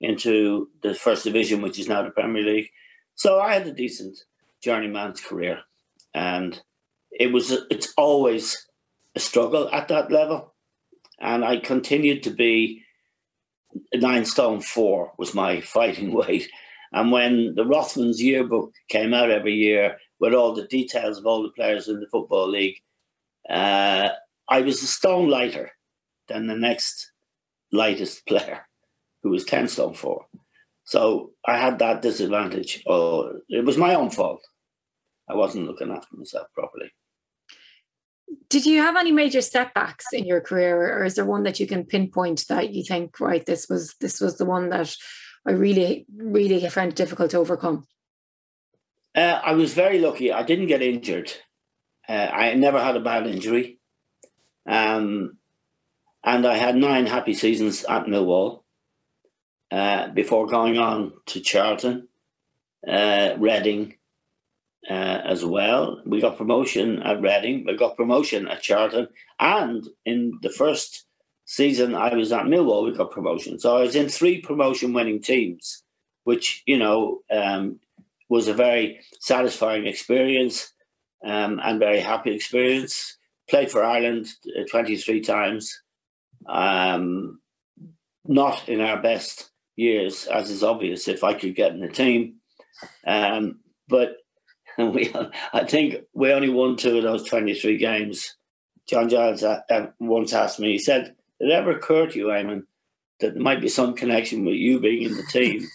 into 0.00 0.68
the 0.82 0.94
first 0.94 1.24
division, 1.24 1.62
which 1.62 1.78
is 1.78 1.88
now 1.88 2.02
the 2.02 2.10
Premier 2.10 2.42
League. 2.42 2.70
So 3.14 3.38
I 3.38 3.54
had 3.54 3.66
a 3.66 3.72
decent 3.72 4.18
journeyman's 4.62 5.20
career, 5.20 5.60
and 6.12 6.60
it 7.12 7.32
was 7.32 7.52
it's 7.70 7.94
always 7.96 8.66
a 9.14 9.20
struggle 9.20 9.70
at 9.72 9.86
that 9.88 10.10
level, 10.10 10.52
and 11.20 11.44
I 11.44 11.58
continued 11.58 12.24
to 12.24 12.30
be 12.30 12.82
nine 13.94 14.24
stone 14.24 14.60
four 14.60 15.12
was 15.16 15.32
my 15.32 15.60
fighting 15.76 16.12
weight. 16.12 16.50
And 16.92 17.12
when 17.12 17.54
the 17.54 17.62
Rothmans 17.62 18.18
yearbook 18.18 18.72
came 18.88 19.14
out 19.14 19.30
every 19.30 19.54
year 19.54 19.96
with 20.20 20.34
all 20.34 20.54
the 20.54 20.66
details 20.66 21.18
of 21.18 21.26
all 21.26 21.42
the 21.42 21.50
players 21.50 21.88
in 21.88 21.98
the 21.98 22.06
Football 22.06 22.50
League, 22.50 22.80
uh, 23.48 24.10
I 24.48 24.60
was 24.60 24.82
a 24.82 24.86
stone 24.86 25.28
lighter 25.28 25.70
than 26.28 26.46
the 26.46 26.56
next 26.56 27.10
lightest 27.72 28.26
player, 28.26 28.66
who 29.22 29.30
was 29.30 29.44
10 29.44 29.68
stone 29.68 29.94
four. 29.94 30.26
So 30.84 31.32
I 31.46 31.56
had 31.56 31.78
that 31.78 32.02
disadvantage. 32.02 32.82
Oh, 32.86 33.40
it 33.48 33.64
was 33.64 33.76
my 33.76 33.94
own 33.94 34.10
fault. 34.10 34.42
I 35.28 35.34
wasn't 35.34 35.66
looking 35.66 35.90
after 35.90 36.16
myself 36.16 36.48
properly. 36.54 36.90
Did 38.48 38.66
you 38.66 38.80
have 38.82 38.96
any 38.96 39.12
major 39.12 39.40
setbacks 39.40 40.06
in 40.12 40.24
your 40.24 40.40
career, 40.40 40.98
or 40.98 41.04
is 41.04 41.14
there 41.14 41.24
one 41.24 41.44
that 41.44 41.60
you 41.60 41.66
can 41.66 41.84
pinpoint 41.84 42.46
that 42.48 42.72
you 42.72 42.84
think, 42.84 43.18
right, 43.20 43.44
this 43.44 43.68
was 43.68 43.94
this 44.00 44.20
was 44.20 44.38
the 44.38 44.44
one 44.44 44.70
that 44.70 44.94
I 45.46 45.52
really, 45.52 46.06
really 46.16 46.68
found 46.68 46.94
difficult 46.94 47.30
to 47.32 47.38
overcome? 47.38 47.86
Uh, 49.14 49.40
I 49.42 49.52
was 49.52 49.74
very 49.74 49.98
lucky. 49.98 50.32
I 50.32 50.42
didn't 50.42 50.66
get 50.68 50.82
injured 50.82 51.32
uh, 52.10 52.28
I 52.32 52.54
never 52.54 52.82
had 52.82 52.96
a 52.96 53.00
bad 53.00 53.28
injury. 53.28 53.78
Um, 54.68 55.38
and 56.24 56.44
I 56.44 56.56
had 56.56 56.74
nine 56.74 57.06
happy 57.06 57.34
seasons 57.34 57.84
at 57.84 58.06
Millwall 58.06 58.64
uh, 59.70 60.08
before 60.08 60.46
going 60.46 60.76
on 60.76 61.12
to 61.26 61.40
Charlton, 61.40 62.08
uh, 62.86 63.34
Reading 63.38 63.94
uh, 64.90 65.20
as 65.24 65.44
well. 65.44 66.02
We 66.04 66.20
got 66.20 66.36
promotion 66.36 67.00
at 67.04 67.22
Reading, 67.22 67.64
we 67.64 67.76
got 67.76 67.96
promotion 67.96 68.48
at 68.48 68.62
Charlton, 68.62 69.06
and 69.38 69.86
in 70.04 70.38
the 70.42 70.50
first 70.50 71.06
season 71.44 71.94
I 71.94 72.14
was 72.14 72.32
at 72.32 72.46
Millwall, 72.46 72.86
we 72.86 72.96
got 72.96 73.12
promotion. 73.12 73.60
So 73.60 73.76
I 73.76 73.82
was 73.82 73.94
in 73.94 74.08
three 74.08 74.40
promotion 74.40 74.92
winning 74.92 75.22
teams, 75.22 75.84
which, 76.24 76.64
you 76.66 76.76
know, 76.76 77.20
um, 77.30 77.78
was 78.30 78.48
a 78.48 78.54
very 78.54 79.00
satisfying 79.18 79.86
experience 79.86 80.72
um, 81.26 81.60
and 81.62 81.78
very 81.78 82.00
happy 82.00 82.34
experience. 82.34 83.18
Played 83.50 83.70
for 83.70 83.84
Ireland 83.84 84.28
uh, 84.58 84.62
23 84.70 85.20
times. 85.20 85.82
Um, 86.48 87.40
not 88.24 88.68
in 88.68 88.80
our 88.80 89.02
best 89.02 89.50
years, 89.76 90.26
as 90.26 90.48
is 90.48 90.62
obvious, 90.62 91.08
if 91.08 91.24
I 91.24 91.34
could 91.34 91.56
get 91.56 91.72
in 91.72 91.80
the 91.80 91.88
team. 91.88 92.36
Um, 93.06 93.58
but 93.88 94.16
we, 94.78 95.12
I 95.52 95.64
think 95.64 95.96
we 96.14 96.32
only 96.32 96.48
won 96.48 96.76
two 96.76 96.98
of 96.98 97.02
those 97.02 97.24
23 97.24 97.76
games. 97.78 98.36
John 98.88 99.08
Giles 99.08 99.42
uh, 99.42 99.60
uh, 99.68 99.86
once 99.98 100.32
asked 100.32 100.60
me, 100.60 100.72
he 100.72 100.78
said, 100.78 101.16
Did 101.40 101.50
it 101.50 101.52
ever 101.52 101.72
occur 101.72 102.06
to 102.06 102.18
you, 102.18 102.26
Eamon, 102.26 102.62
that 103.18 103.34
there 103.34 103.42
might 103.42 103.60
be 103.60 103.68
some 103.68 103.94
connection 103.94 104.44
with 104.44 104.54
you 104.54 104.78
being 104.78 105.02
in 105.02 105.16
the 105.16 105.24
team? 105.24 105.66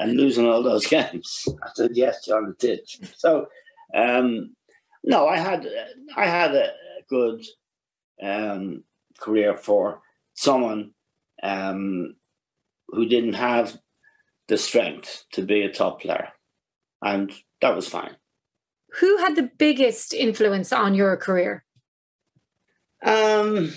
And 0.00 0.16
losing 0.16 0.46
all 0.46 0.62
those 0.62 0.86
games. 0.98 1.46
I 1.62 1.68
said, 1.74 1.90
yes, 1.94 2.24
John, 2.24 2.50
it 2.50 2.58
did. 2.58 2.80
So, 3.16 3.46
um, 3.94 4.56
no, 5.04 5.28
I 5.28 5.36
had 5.36 5.68
I 6.16 6.26
had 6.26 6.54
a 6.54 6.72
good 7.08 7.44
um, 8.22 8.82
career 9.18 9.56
for 9.56 10.02
someone 10.34 10.92
um, 11.42 12.16
who 12.88 13.06
didn't 13.06 13.34
have 13.34 13.78
the 14.48 14.58
strength 14.58 15.24
to 15.32 15.42
be 15.42 15.62
a 15.62 15.72
top 15.72 16.02
player, 16.02 16.28
and 17.02 17.32
that 17.60 17.76
was 17.76 17.88
fine. 17.88 18.16
Who 18.98 19.18
had 19.18 19.36
the 19.36 19.50
biggest 19.58 20.12
influence 20.12 20.72
on 20.72 20.94
your 20.94 21.16
career? 21.16 21.64
Um, 23.02 23.72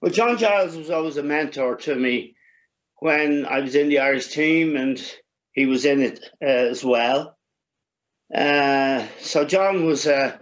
well, 0.00 0.12
John 0.12 0.36
Giles 0.36 0.76
was 0.76 0.90
always 0.90 1.16
a 1.16 1.22
mentor 1.22 1.76
to 1.76 1.94
me 1.94 2.34
when 3.02 3.44
I 3.46 3.58
was 3.58 3.74
in 3.74 3.88
the 3.88 3.98
Irish 3.98 4.28
team, 4.28 4.76
and 4.76 4.96
he 5.50 5.66
was 5.66 5.84
in 5.84 6.00
it 6.02 6.20
uh, 6.40 6.46
as 6.70 6.84
well. 6.84 7.36
Uh, 8.32 9.04
so 9.18 9.44
John 9.44 9.86
was 9.86 10.06
uh, 10.06 10.38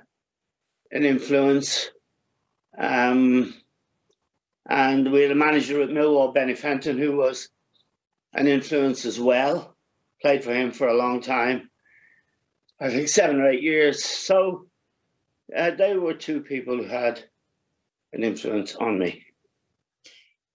an 0.93 1.07
influence. 1.07 1.91
Um, 2.79 3.55
and 4.69 5.11
we 5.11 5.23
had 5.23 5.31
a 5.31 5.35
manager 5.35 5.81
at 5.81 5.89
Millwall, 5.89 6.35
Benny 6.35 6.55
Fenton, 6.55 6.99
who 6.99 7.17
was 7.17 7.49
an 8.35 8.47
influence 8.47 9.07
as 9.07 9.19
well. 9.19 9.75
Played 10.21 10.45
for 10.45 10.53
him 10.53 10.71
for 10.71 10.87
a 10.87 10.99
long 10.99 11.23
time, 11.23 11.71
I 12.79 12.91
think 12.91 13.09
seven 13.09 13.41
or 13.41 13.49
eight 13.49 13.63
years. 13.63 14.05
So 14.05 14.67
uh, 15.57 15.71
they 15.71 15.97
were 15.97 16.13
two 16.13 16.43
people 16.43 16.77
who 16.77 16.85
had 16.85 17.25
an 18.13 18.23
influence 18.23 18.77
on 18.77 18.99
me. 18.99 19.25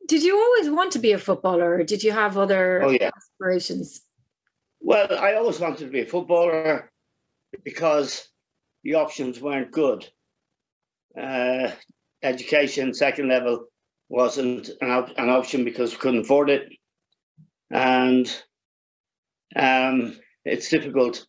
Did 0.08 0.24
you 0.24 0.38
always 0.38 0.70
want 0.70 0.92
to 0.94 1.00
be 1.00 1.14
a 1.14 1.18
footballer, 1.18 1.76
or 1.76 1.84
did 1.84 2.04
you 2.04 2.12
have 2.12 2.38
other 2.38 2.84
oh, 2.84 2.90
yeah. 2.90 3.10
aspirations? 3.16 4.02
Well, 4.80 5.18
I 5.18 5.34
always 5.34 5.60
wanted 5.60 5.80
to 5.80 5.92
be 5.92 6.02
a 6.02 6.06
footballer 6.06 6.92
because 7.64 8.28
the 8.84 8.96
options 8.96 9.42
weren't 9.42 9.72
good. 9.72 10.08
Uh, 11.20 11.72
education, 12.22 12.94
second 12.94 13.30
level, 13.30 13.66
wasn't 14.10 14.70
an, 14.82 14.92
op- 14.92 15.18
an 15.18 15.30
option 15.30 15.64
because 15.64 15.92
we 15.92 15.98
couldn't 15.98 16.22
afford 16.22 16.50
it. 16.50 16.72
And 17.72 18.28
um, 19.56 20.18
it's 20.44 20.70
difficult 20.70 21.26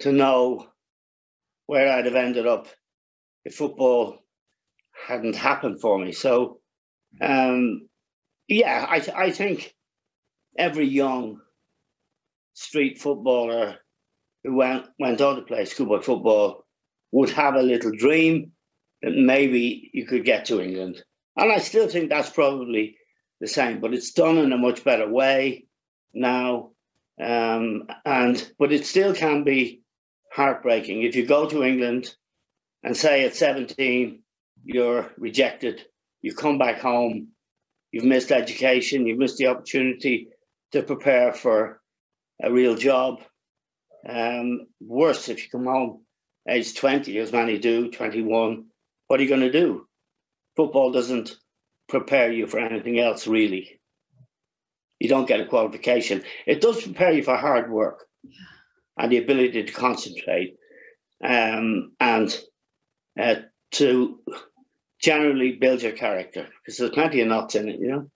to 0.00 0.12
know 0.12 0.66
where 1.66 1.90
I'd 1.90 2.04
have 2.04 2.14
ended 2.14 2.46
up 2.46 2.68
if 3.44 3.54
football 3.54 4.18
hadn't 5.06 5.36
happened 5.36 5.80
for 5.80 5.98
me. 5.98 6.12
So, 6.12 6.60
um, 7.20 7.88
yeah, 8.48 8.86
I, 8.88 9.06
I 9.14 9.30
think 9.30 9.74
every 10.58 10.86
young 10.86 11.40
street 12.54 12.98
footballer 12.98 13.76
who 14.44 14.54
went, 14.54 14.86
went 14.98 15.20
on 15.20 15.36
to 15.36 15.42
play 15.42 15.64
schoolboy 15.64 16.00
football 16.00 16.64
would 17.12 17.30
have 17.30 17.54
a 17.54 17.62
little 17.62 17.92
dream 17.92 18.52
that 19.02 19.14
maybe 19.14 19.90
you 19.92 20.06
could 20.06 20.24
get 20.24 20.46
to 20.46 20.60
England. 20.60 21.02
And 21.36 21.52
I 21.52 21.58
still 21.58 21.88
think 21.88 22.08
that's 22.08 22.30
probably 22.30 22.96
the 23.40 23.46
same, 23.46 23.80
but 23.80 23.92
it's 23.92 24.12
done 24.12 24.38
in 24.38 24.52
a 24.52 24.58
much 24.58 24.84
better 24.84 25.08
way 25.08 25.66
now. 26.14 26.70
Um, 27.20 27.84
and 28.04 28.52
but 28.58 28.72
it 28.72 28.84
still 28.84 29.14
can 29.14 29.42
be 29.44 29.82
heartbreaking 30.32 31.02
if 31.02 31.16
you 31.16 31.24
go 31.26 31.48
to 31.48 31.64
England 31.64 32.14
and 32.82 32.94
say 32.94 33.24
at 33.24 33.34
17 33.34 34.22
you're 34.64 35.10
rejected, 35.16 35.82
you 36.22 36.34
come 36.34 36.58
back 36.58 36.80
home, 36.80 37.28
you've 37.92 38.04
missed 38.04 38.32
education, 38.32 39.06
you've 39.06 39.18
missed 39.18 39.38
the 39.38 39.46
opportunity 39.46 40.28
to 40.72 40.82
prepare 40.82 41.32
for 41.32 41.80
a 42.42 42.52
real 42.52 42.74
job. 42.74 43.20
Um, 44.08 44.66
worse 44.80 45.28
if 45.28 45.42
you 45.42 45.50
come 45.50 45.66
home 45.66 46.06
age 46.48 46.74
20, 46.74 47.18
as 47.18 47.32
many 47.32 47.58
do, 47.58 47.90
21, 47.90 48.66
what 49.06 49.20
are 49.20 49.22
you 49.22 49.28
going 49.28 49.40
to 49.40 49.52
do? 49.52 49.86
Football 50.56 50.92
doesn't 50.92 51.34
prepare 51.88 52.32
you 52.32 52.46
for 52.46 52.58
anything 52.58 53.00
else, 53.00 53.26
really. 53.26 53.80
You 54.98 55.08
don't 55.08 55.28
get 55.28 55.40
a 55.40 55.46
qualification. 55.46 56.22
It 56.46 56.60
does 56.60 56.82
prepare 56.82 57.12
you 57.12 57.22
for 57.22 57.36
hard 57.36 57.70
work 57.70 58.06
and 58.96 59.12
the 59.12 59.18
ability 59.18 59.64
to 59.64 59.72
concentrate 59.72 60.56
um, 61.22 61.92
and 62.00 62.36
uh, 63.20 63.36
to 63.72 64.20
generally 65.00 65.52
build 65.52 65.82
your 65.82 65.92
character 65.92 66.46
because 66.58 66.78
there's 66.78 66.90
plenty 66.90 67.20
of 67.20 67.28
knots 67.28 67.54
in 67.54 67.68
it, 67.68 67.80
you 67.80 67.88
know. 67.88 68.10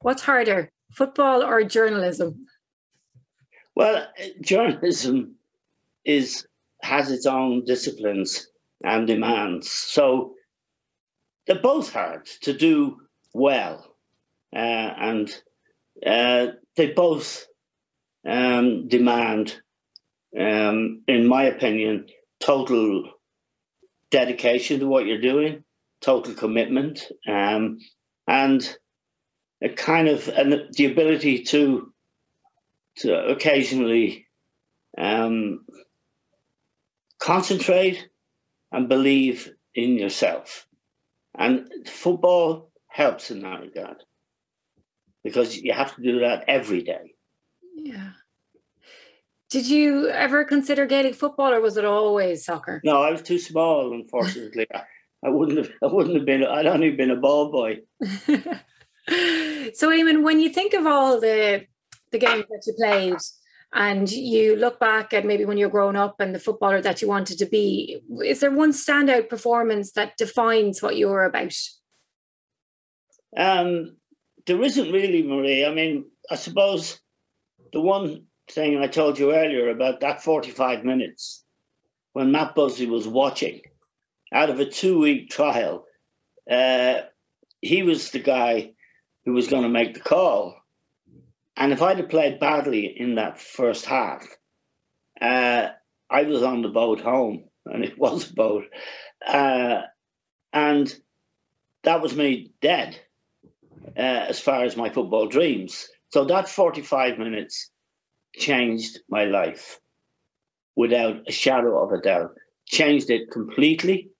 What's 0.00 0.22
harder, 0.22 0.70
football 0.92 1.42
or 1.42 1.62
journalism? 1.64 2.46
Well, 3.74 4.06
journalism 4.40 5.36
is 6.04 6.46
has 6.82 7.10
its 7.10 7.26
own 7.26 7.64
disciplines 7.64 8.48
and 8.82 9.06
demands. 9.06 9.70
So 9.70 10.34
they're 11.46 11.60
both 11.60 11.92
hard 11.92 12.26
to 12.42 12.52
do 12.52 13.00
well, 13.32 13.96
uh, 14.54 14.58
and 14.58 15.34
uh, 16.06 16.48
they 16.76 16.92
both 16.92 17.46
um, 18.26 18.88
demand, 18.88 19.60
um, 20.38 21.02
in 21.08 21.26
my 21.26 21.44
opinion, 21.44 22.06
total 22.40 23.10
dedication 24.10 24.80
to 24.80 24.86
what 24.86 25.06
you're 25.06 25.20
doing, 25.20 25.64
total 26.04 26.34
commitment, 26.34 27.10
um, 27.26 27.78
and 28.28 28.76
a 29.62 29.70
kind 29.70 30.08
of 30.08 30.28
and 30.28 30.52
the 30.72 30.84
ability 30.84 31.44
to 31.44 31.92
to 32.96 33.14
occasionally 33.14 34.26
um, 34.98 35.64
concentrate 37.18 38.08
and 38.70 38.88
believe 38.88 39.50
in 39.74 39.98
yourself. 39.98 40.66
And 41.36 41.68
football 41.86 42.70
helps 42.86 43.30
in 43.30 43.40
that 43.40 43.60
regard 43.60 43.96
because 45.24 45.56
you 45.56 45.72
have 45.72 45.96
to 45.96 46.02
do 46.02 46.20
that 46.20 46.44
every 46.46 46.82
day. 46.82 47.14
Yeah. 47.74 48.10
Did 49.50 49.66
you 49.68 50.08
ever 50.08 50.44
consider 50.44 50.86
Gaelic 50.86 51.14
football 51.14 51.52
or 51.52 51.60
was 51.60 51.76
it 51.76 51.84
always 51.84 52.44
soccer? 52.44 52.80
No, 52.84 53.02
I 53.02 53.10
was 53.10 53.22
too 53.22 53.38
small, 53.38 53.92
unfortunately. 53.92 54.66
I 55.24 55.30
wouldn't 55.30 55.58
have 55.58 55.70
I 55.82 55.86
wouldn't 55.86 56.16
have 56.16 56.26
been 56.26 56.44
I'd 56.44 56.66
only 56.66 56.90
been 56.90 57.10
a 57.10 57.16
ball 57.16 57.50
boy. 57.50 57.80
so 58.02 58.30
Eamon, 59.90 60.22
when 60.22 60.38
you 60.40 60.50
think 60.50 60.74
of 60.74 60.86
all 60.86 61.20
the 61.20 61.66
the 62.12 62.18
games 62.18 62.44
that 62.48 62.62
you 62.66 62.74
played 62.74 63.18
and 63.72 64.10
you 64.10 64.54
look 64.56 64.78
back 64.78 65.12
at 65.12 65.26
maybe 65.26 65.44
when 65.44 65.58
you're 65.58 65.68
growing 65.68 65.96
up 65.96 66.20
and 66.20 66.34
the 66.34 66.38
footballer 66.38 66.80
that 66.80 67.02
you 67.02 67.08
wanted 67.08 67.38
to 67.38 67.46
be, 67.46 68.00
is 68.24 68.40
there 68.40 68.52
one 68.52 68.72
standout 68.72 69.28
performance 69.28 69.92
that 69.92 70.16
defines 70.16 70.80
what 70.80 70.96
you 70.96 71.08
were 71.08 71.24
about? 71.24 71.56
Um, 73.36 73.96
there 74.46 74.62
isn't 74.62 74.92
really, 74.92 75.24
Marie. 75.24 75.64
I 75.64 75.74
mean, 75.74 76.04
I 76.30 76.36
suppose 76.36 77.00
the 77.72 77.80
one 77.80 78.26
thing 78.48 78.78
I 78.78 78.86
told 78.86 79.18
you 79.18 79.34
earlier 79.34 79.70
about 79.70 80.00
that 80.00 80.22
45 80.22 80.84
minutes 80.84 81.44
when 82.12 82.30
Matt 82.30 82.54
Busby 82.54 82.86
was 82.86 83.08
watching 83.08 83.60
out 84.34 84.50
of 84.50 84.58
a 84.60 84.66
two 84.66 84.98
week 84.98 85.30
trial, 85.30 85.86
uh, 86.50 87.02
he 87.62 87.82
was 87.82 88.10
the 88.10 88.18
guy 88.18 88.72
who 89.24 89.32
was 89.32 89.48
going 89.48 89.62
to 89.62 89.68
make 89.68 89.94
the 89.94 90.00
call. 90.00 90.56
And 91.56 91.72
if 91.72 91.80
I'd 91.80 91.98
have 91.98 92.08
played 92.08 92.40
badly 92.40 92.86
in 92.86 93.14
that 93.14 93.40
first 93.40 93.86
half, 93.86 94.26
uh, 95.20 95.68
I 96.10 96.22
was 96.24 96.42
on 96.42 96.62
the 96.62 96.68
boat 96.68 97.00
home, 97.00 97.44
and 97.66 97.84
it 97.84 97.96
was 97.96 98.30
a 98.30 98.34
boat, 98.34 98.64
uh, 99.26 99.82
and 100.52 100.94
that 101.84 102.02
was 102.02 102.16
me 102.16 102.52
dead 102.60 102.98
uh, 103.96 104.00
as 104.00 104.40
far 104.40 104.64
as 104.64 104.76
my 104.76 104.90
football 104.90 105.28
dreams. 105.28 105.88
So 106.10 106.24
that 106.26 106.48
forty-five 106.48 107.18
minutes 107.18 107.70
changed 108.36 108.98
my 109.08 109.24
life 109.24 109.80
without 110.76 111.16
a 111.28 111.32
shadow 111.32 111.82
of 111.82 111.92
a 111.92 112.00
doubt. 112.00 112.34
Changed 112.66 113.10
it 113.10 113.30
completely, 113.30 114.10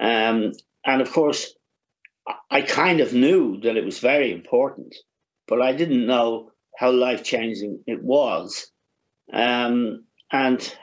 um, 0.00 0.52
and 0.84 1.02
of 1.02 1.12
course, 1.12 1.54
I 2.50 2.62
kind 2.62 3.00
of 3.00 3.12
knew 3.12 3.60
that 3.60 3.76
it 3.76 3.84
was 3.84 3.98
very 3.98 4.32
important, 4.32 4.94
but 5.46 5.60
I 5.60 5.72
didn't 5.72 6.06
know 6.06 6.52
how 6.76 6.90
life 6.90 7.22
changing 7.22 7.82
it 7.86 8.02
was, 8.02 8.70
um, 9.32 10.04
and 10.32 10.76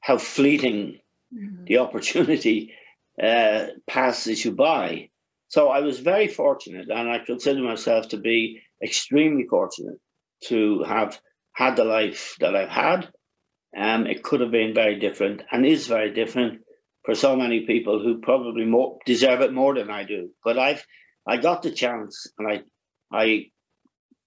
how 0.00 0.18
fleeting 0.18 1.00
mm-hmm. 1.32 1.64
the 1.64 1.78
opportunity 1.84 2.74
uh, 3.22 3.66
passes 3.86 4.44
you 4.44 4.52
by. 4.52 5.10
So 5.48 5.68
I 5.68 5.80
was 5.80 6.00
very 6.00 6.28
fortunate, 6.28 6.88
and 6.90 7.08
I 7.08 7.18
consider 7.18 7.62
myself 7.62 8.08
to 8.08 8.16
be 8.16 8.60
extremely 8.82 9.46
fortunate 9.48 9.98
to 10.44 10.82
have 10.84 11.20
had 11.52 11.76
the 11.76 11.84
life 11.84 12.36
that 12.40 12.56
I've 12.56 12.68
had. 12.68 13.08
Um, 13.76 14.06
it 14.06 14.22
could 14.22 14.40
have 14.40 14.50
been 14.50 14.74
very 14.74 14.98
different, 14.98 15.42
and 15.52 15.64
is 15.64 15.86
very 15.86 16.12
different 16.12 16.62
for 17.04 17.14
so 17.14 17.36
many 17.36 17.66
people 17.66 18.02
who 18.02 18.20
probably 18.20 18.64
more 18.64 18.98
deserve 19.06 19.40
it 19.40 19.52
more 19.52 19.74
than 19.74 19.90
I 19.90 20.04
do. 20.04 20.30
But 20.44 20.58
I've 20.58 20.84
I 21.26 21.36
got 21.36 21.62
the 21.62 21.70
chance, 21.70 22.26
and 22.38 22.48
I 22.48 22.62
I 23.12 23.46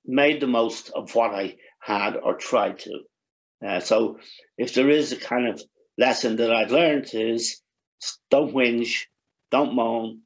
made 0.06 0.42
the 0.42 0.48
most 0.48 0.90
of 0.90 1.16
what 1.16 1.34
I 1.34 1.56
had 1.80 2.18
or 2.18 2.36
tried 2.36 2.80
to. 2.80 3.00
Uh, 3.66 3.80
so 3.80 4.20
if 4.58 4.74
there 4.74 4.90
is 4.90 5.12
a 5.12 5.18
kind 5.18 5.48
of 5.48 5.62
lesson 5.98 6.36
that 6.38 6.54
I've 6.54 6.72
learned 6.72 7.10
is 7.14 7.62
don't 8.30 8.54
whinge, 8.54 9.06
don't 9.52 9.76
moan, 9.76 10.22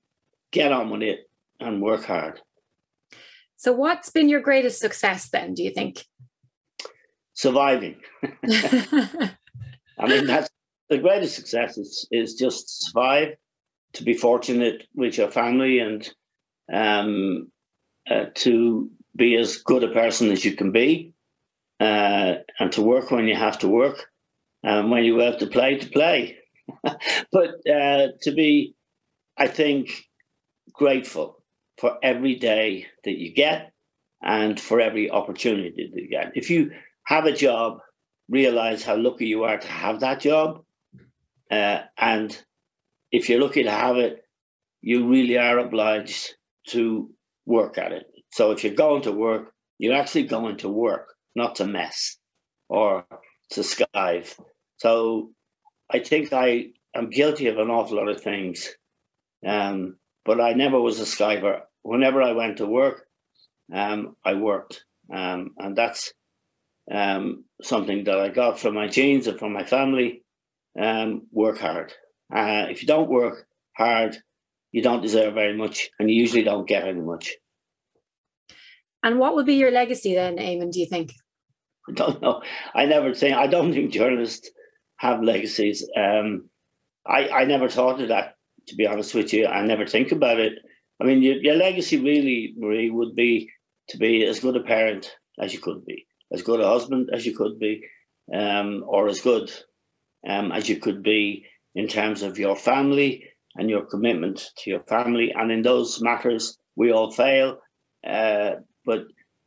get 0.51 0.71
on 0.71 0.89
with 0.89 1.03
it 1.03 1.19
and 1.59 1.81
work 1.81 2.05
hard. 2.05 2.41
So 3.57 3.73
what's 3.73 4.09
been 4.09 4.29
your 4.29 4.41
greatest 4.41 4.79
success 4.79 5.29
then, 5.29 5.53
do 5.53 5.63
you 5.63 5.71
think? 5.71 6.03
Surviving. 7.33 7.97
I 8.43 10.07
mean, 10.07 10.27
that's 10.27 10.49
the 10.89 10.97
greatest 10.97 11.35
success 11.35 11.77
is, 11.77 12.07
is 12.11 12.35
just 12.35 12.85
survive, 12.85 13.35
to 13.93 14.03
be 14.03 14.13
fortunate 14.13 14.83
with 14.95 15.17
your 15.17 15.31
family 15.31 15.79
and 15.79 16.09
um, 16.71 17.51
uh, 18.09 18.25
to 18.35 18.89
be 19.15 19.35
as 19.35 19.57
good 19.57 19.83
a 19.83 19.89
person 19.89 20.31
as 20.31 20.45
you 20.45 20.53
can 20.53 20.71
be 20.71 21.13
uh, 21.79 22.35
and 22.59 22.71
to 22.73 22.81
work 22.81 23.11
when 23.11 23.27
you 23.27 23.35
have 23.35 23.59
to 23.59 23.67
work 23.67 24.05
and 24.63 24.91
when 24.91 25.03
you 25.03 25.19
have 25.19 25.39
to 25.39 25.47
play 25.47 25.77
to 25.77 25.89
play. 25.89 26.37
but 27.31 27.49
uh, 27.69 28.07
to 28.21 28.31
be, 28.35 28.75
I 29.37 29.47
think, 29.47 29.89
grateful 30.73 31.43
for 31.77 31.97
every 32.03 32.35
day 32.35 32.87
that 33.03 33.17
you 33.17 33.33
get 33.33 33.71
and 34.21 34.59
for 34.59 34.79
every 34.79 35.09
opportunity 35.09 35.89
that 35.93 36.01
you 36.01 36.09
get. 36.09 36.31
If 36.35 36.49
you 36.49 36.71
have 37.05 37.25
a 37.25 37.31
job, 37.31 37.79
realize 38.29 38.83
how 38.83 38.97
lucky 38.97 39.27
you 39.27 39.43
are 39.43 39.57
to 39.57 39.67
have 39.67 40.01
that 40.01 40.19
job. 40.19 40.63
Uh, 41.51 41.79
and 41.97 42.37
if 43.11 43.29
you're 43.29 43.41
lucky 43.41 43.63
to 43.63 43.71
have 43.71 43.97
it, 43.97 44.23
you 44.81 45.07
really 45.07 45.37
are 45.37 45.59
obliged 45.59 46.35
to 46.69 47.09
work 47.45 47.77
at 47.77 47.91
it. 47.91 48.05
So 48.31 48.51
if 48.51 48.63
you're 48.63 48.73
going 48.73 49.03
to 49.03 49.11
work, 49.11 49.53
you're 49.79 49.95
actually 49.95 50.23
going 50.23 50.57
to 50.57 50.69
work, 50.69 51.13
not 51.35 51.55
to 51.55 51.65
mess 51.65 52.17
or 52.69 53.05
to 53.51 53.61
skive. 53.61 54.37
So 54.77 55.31
I 55.89 55.99
think 55.99 56.33
I 56.33 56.67
am 56.95 57.09
guilty 57.09 57.47
of 57.47 57.57
an 57.57 57.69
awful 57.69 57.97
lot 57.97 58.09
of 58.09 58.21
things. 58.21 58.69
Um, 59.45 59.97
but 60.25 60.41
I 60.41 60.53
never 60.53 60.79
was 60.79 60.99
a 60.99 61.03
skiver. 61.03 61.61
Whenever 61.83 62.21
I 62.21 62.33
went 62.33 62.57
to 62.57 62.65
work, 62.65 63.05
um, 63.73 64.15
I 64.25 64.33
worked. 64.33 64.83
Um, 65.13 65.51
and 65.57 65.75
that's 65.75 66.13
um, 66.91 67.45
something 67.61 68.03
that 68.05 68.19
I 68.19 68.29
got 68.29 68.59
from 68.59 68.75
my 68.75 68.87
genes 68.87 69.27
and 69.27 69.39
from 69.39 69.53
my 69.53 69.63
family. 69.63 70.23
Um, 70.79 71.27
work 71.31 71.57
hard. 71.57 71.93
Uh, 72.33 72.67
if 72.69 72.81
you 72.81 72.87
don't 72.87 73.09
work 73.09 73.47
hard, 73.75 74.17
you 74.71 74.81
don't 74.81 75.01
deserve 75.01 75.33
very 75.33 75.57
much, 75.57 75.89
and 75.99 76.09
you 76.09 76.15
usually 76.15 76.43
don't 76.43 76.67
get 76.67 76.87
any 76.87 77.01
much. 77.01 77.33
And 79.03 79.19
what 79.19 79.35
would 79.35 79.45
be 79.45 79.55
your 79.55 79.71
legacy 79.71 80.13
then, 80.13 80.37
Eamon, 80.37 80.71
do 80.71 80.79
you 80.79 80.85
think? 80.85 81.13
I 81.89 81.93
don't 81.93 82.21
know. 82.21 82.41
I 82.75 82.85
never 82.85 83.13
think, 83.13 83.35
I 83.35 83.47
don't 83.47 83.71
think 83.71 83.91
journalists 83.91 84.49
have 84.97 85.23
legacies. 85.23 85.87
Um, 85.95 86.49
I, 87.05 87.29
I 87.29 87.45
never 87.45 87.69
thought 87.69 88.01
of 88.01 88.09
that, 88.09 88.35
to 88.67 88.75
be 88.75 88.85
honest 88.85 89.15
with 89.15 89.33
you. 89.33 89.47
I 89.47 89.65
never 89.65 89.87
think 89.87 90.11
about 90.11 90.39
it. 90.39 90.53
I 90.99 91.05
mean, 91.05 91.21
your, 91.21 91.35
your 91.35 91.55
legacy 91.55 91.97
really, 91.97 92.53
Marie, 92.57 92.89
would 92.89 93.15
be 93.15 93.49
to 93.89 93.97
be 93.97 94.25
as 94.25 94.41
good 94.41 94.57
a 94.57 94.63
parent 94.63 95.15
as 95.39 95.53
you 95.53 95.59
could 95.59 95.85
be, 95.85 96.07
as 96.33 96.41
good 96.41 96.59
a 96.59 96.67
husband 96.67 97.09
as 97.13 97.25
you 97.25 97.35
could 97.35 97.57
be, 97.59 97.83
um, 98.33 98.83
or 98.85 99.07
as 99.07 99.21
good 99.21 99.49
um, 100.27 100.51
as 100.51 100.67
you 100.67 100.77
could 100.77 101.01
be 101.03 101.45
in 101.75 101.87
terms 101.87 102.21
of 102.21 102.37
your 102.37 102.55
family 102.55 103.23
and 103.55 103.69
your 103.69 103.85
commitment 103.85 104.51
to 104.57 104.69
your 104.69 104.83
family. 104.83 105.33
And 105.35 105.51
in 105.51 105.61
those 105.61 106.01
matters, 106.01 106.57
we 106.75 106.91
all 106.91 107.11
fail, 107.11 107.59
uh, 108.07 108.55
but 108.85 109.05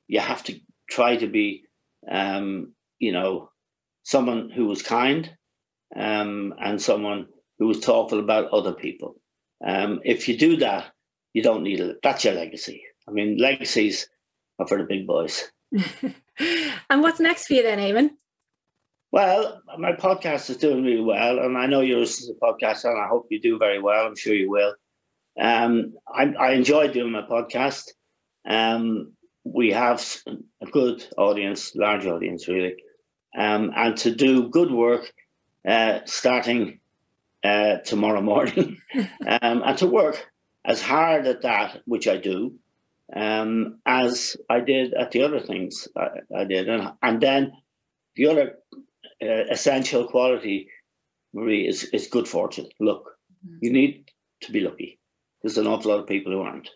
you 0.09 0.21
have 0.21 0.43
to 0.45 0.59
try 0.89 1.17
to 1.17 1.27
be, 1.27 1.65
um, 2.11 2.73
you 2.99 3.13
know, 3.13 3.51
someone 4.03 4.51
who 4.51 4.67
was 4.67 4.83
kind 4.83 5.31
um, 5.95 6.55
and 6.61 6.81
someone 6.81 7.27
who 7.59 7.67
was 7.67 7.79
thoughtful 7.79 8.19
about 8.19 8.51
other 8.51 8.73
people. 8.73 9.17
Um, 9.65 10.01
if 10.05 10.29
you 10.29 10.37
do 10.37 10.57
that, 10.59 10.93
you 11.33 11.43
don't 11.43 11.63
need 11.63 11.81
it. 11.81 11.99
That's 12.03 12.25
your 12.25 12.35
legacy. 12.35 12.83
I 13.09 13.13
mean, 13.13 13.39
legacies 13.39 14.09
are 14.59 14.67
for 14.67 14.79
the 14.79 14.85
big 14.85 15.07
boys. 15.07 15.51
and 16.91 17.03
what's 17.03 17.21
next 17.21 17.47
for 17.47 17.55
you 17.55 17.63
then, 17.63 17.79
Eamon? 17.79 18.11
Well, 19.13 19.61
my 19.79 19.93
podcast 19.93 20.51
is 20.51 20.57
doing 20.59 20.85
really 20.85 21.03
well, 21.03 21.41
and 21.41 21.59
I 21.59 21.67
know 21.67 21.81
yours 21.81 22.21
is 22.21 22.31
a 22.31 22.35
podcast, 22.35 22.85
and 22.85 22.97
I 22.97 23.09
hope 23.09 23.27
you 23.31 23.41
do 23.41 23.59
very 23.59 23.81
well. 23.81 24.07
I'm 24.07 24.15
sure 24.15 24.35
you 24.35 24.49
will. 24.49 24.75
Um, 25.41 25.95
I, 26.07 26.33
I 26.39 26.53
enjoy 26.53 26.89
doing 26.89 27.11
my 27.11 27.23
podcast. 27.23 27.89
Um, 28.49 29.13
we 29.43 29.73
have 29.73 30.07
a 30.63 30.67
good 30.67 31.05
audience, 31.19 31.75
large 31.75 32.07
audience, 32.07 32.47
really, 32.47 32.77
um, 33.37 33.73
and 33.75 33.97
to 33.99 34.15
do 34.15 34.49
good 34.49 34.71
work 34.71 35.13
uh, 35.67 36.01
starting 36.05 36.79
uh, 37.43 37.79
tomorrow 37.79 38.21
morning, 38.33 38.81
um, 38.95 39.63
and 39.65 39.79
to 39.79 39.89
work 39.89 40.25
as 40.65 40.81
hard 40.81 41.27
at 41.27 41.43
that, 41.43 41.81
which 41.85 42.07
I 42.07 42.17
do, 42.17 42.55
um, 43.13 43.81
as 43.85 44.37
I 44.49 44.61
did 44.61 44.95
at 44.95 45.11
the 45.11 45.25
other 45.25 45.41
things 45.41 45.89
I, 45.97 46.09
I 46.37 46.45
did, 46.45 46.69
and, 46.69 46.93
and 47.03 47.21
then 47.21 47.53
the 48.15 48.29
other 48.29 48.59
uh, 49.23 49.45
essential 49.51 50.07
quality, 50.07 50.69
Marie, 51.35 51.67
is, 51.67 51.85
is 51.93 52.07
good 52.09 52.27
fortune. 52.29 52.69
Look, 52.81 53.11
mm-hmm. 53.47 53.59
you 53.63 53.73
need 53.73 54.11
to 54.43 54.53
be 54.53 54.61
lucky. 54.61 54.99
There's 55.43 55.59
an 55.59 55.67
awful 55.67 55.91
lot 55.91 56.01
of 56.01 56.07
people 56.07 56.33
who 56.33 56.41
aren't. 56.41 56.71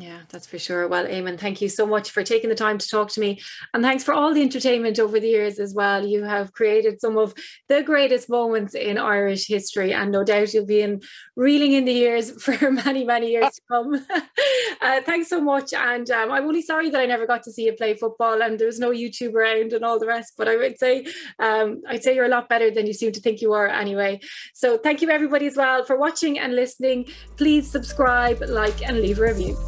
Yeah, 0.00 0.20
that's 0.28 0.46
for 0.46 0.60
sure. 0.60 0.86
Well, 0.86 1.06
Eamon, 1.06 1.40
thank 1.40 1.60
you 1.60 1.68
so 1.68 1.84
much 1.84 2.12
for 2.12 2.22
taking 2.22 2.50
the 2.50 2.54
time 2.54 2.78
to 2.78 2.88
talk 2.88 3.10
to 3.10 3.20
me. 3.20 3.40
And 3.74 3.82
thanks 3.82 4.04
for 4.04 4.14
all 4.14 4.32
the 4.32 4.42
entertainment 4.42 5.00
over 5.00 5.18
the 5.18 5.26
years 5.26 5.58
as 5.58 5.74
well. 5.74 6.06
You 6.06 6.22
have 6.22 6.52
created 6.52 7.00
some 7.00 7.18
of 7.18 7.34
the 7.66 7.82
greatest 7.82 8.30
moments 8.30 8.76
in 8.76 8.96
Irish 8.96 9.48
history, 9.48 9.92
and 9.92 10.12
no 10.12 10.22
doubt 10.22 10.54
you'll 10.54 10.66
be 10.66 10.82
in 10.82 11.02
reeling 11.34 11.72
in 11.72 11.84
the 11.84 11.92
years 11.92 12.30
for 12.42 12.70
many, 12.70 13.04
many 13.04 13.32
years 13.32 13.50
to 13.54 13.60
come. 13.68 14.06
uh, 14.80 15.00
thanks 15.02 15.28
so 15.28 15.40
much. 15.40 15.72
And 15.72 16.08
um, 16.12 16.30
I'm 16.30 16.44
only 16.44 16.62
sorry 16.62 16.90
that 16.90 17.00
I 17.00 17.06
never 17.06 17.26
got 17.26 17.42
to 17.42 17.50
see 17.50 17.64
you 17.64 17.72
play 17.72 17.94
football 17.94 18.40
and 18.40 18.56
there's 18.56 18.78
no 18.78 18.90
YouTube 18.90 19.34
around 19.34 19.72
and 19.72 19.84
all 19.84 19.98
the 19.98 20.06
rest. 20.06 20.34
But 20.38 20.46
I 20.46 20.54
would 20.54 20.78
say, 20.78 21.06
um, 21.40 21.82
I'd 21.88 22.04
say 22.04 22.14
you're 22.14 22.26
a 22.26 22.28
lot 22.28 22.48
better 22.48 22.70
than 22.70 22.86
you 22.86 22.92
seem 22.92 23.10
to 23.10 23.20
think 23.20 23.40
you 23.40 23.52
are 23.52 23.66
anyway. 23.66 24.20
So 24.54 24.78
thank 24.78 25.02
you, 25.02 25.10
everybody, 25.10 25.48
as 25.48 25.56
well, 25.56 25.84
for 25.84 25.98
watching 25.98 26.38
and 26.38 26.54
listening. 26.54 27.06
Please 27.36 27.68
subscribe, 27.68 28.40
like, 28.46 28.80
and 28.86 29.00
leave 29.00 29.18
a 29.18 29.22
review. 29.22 29.58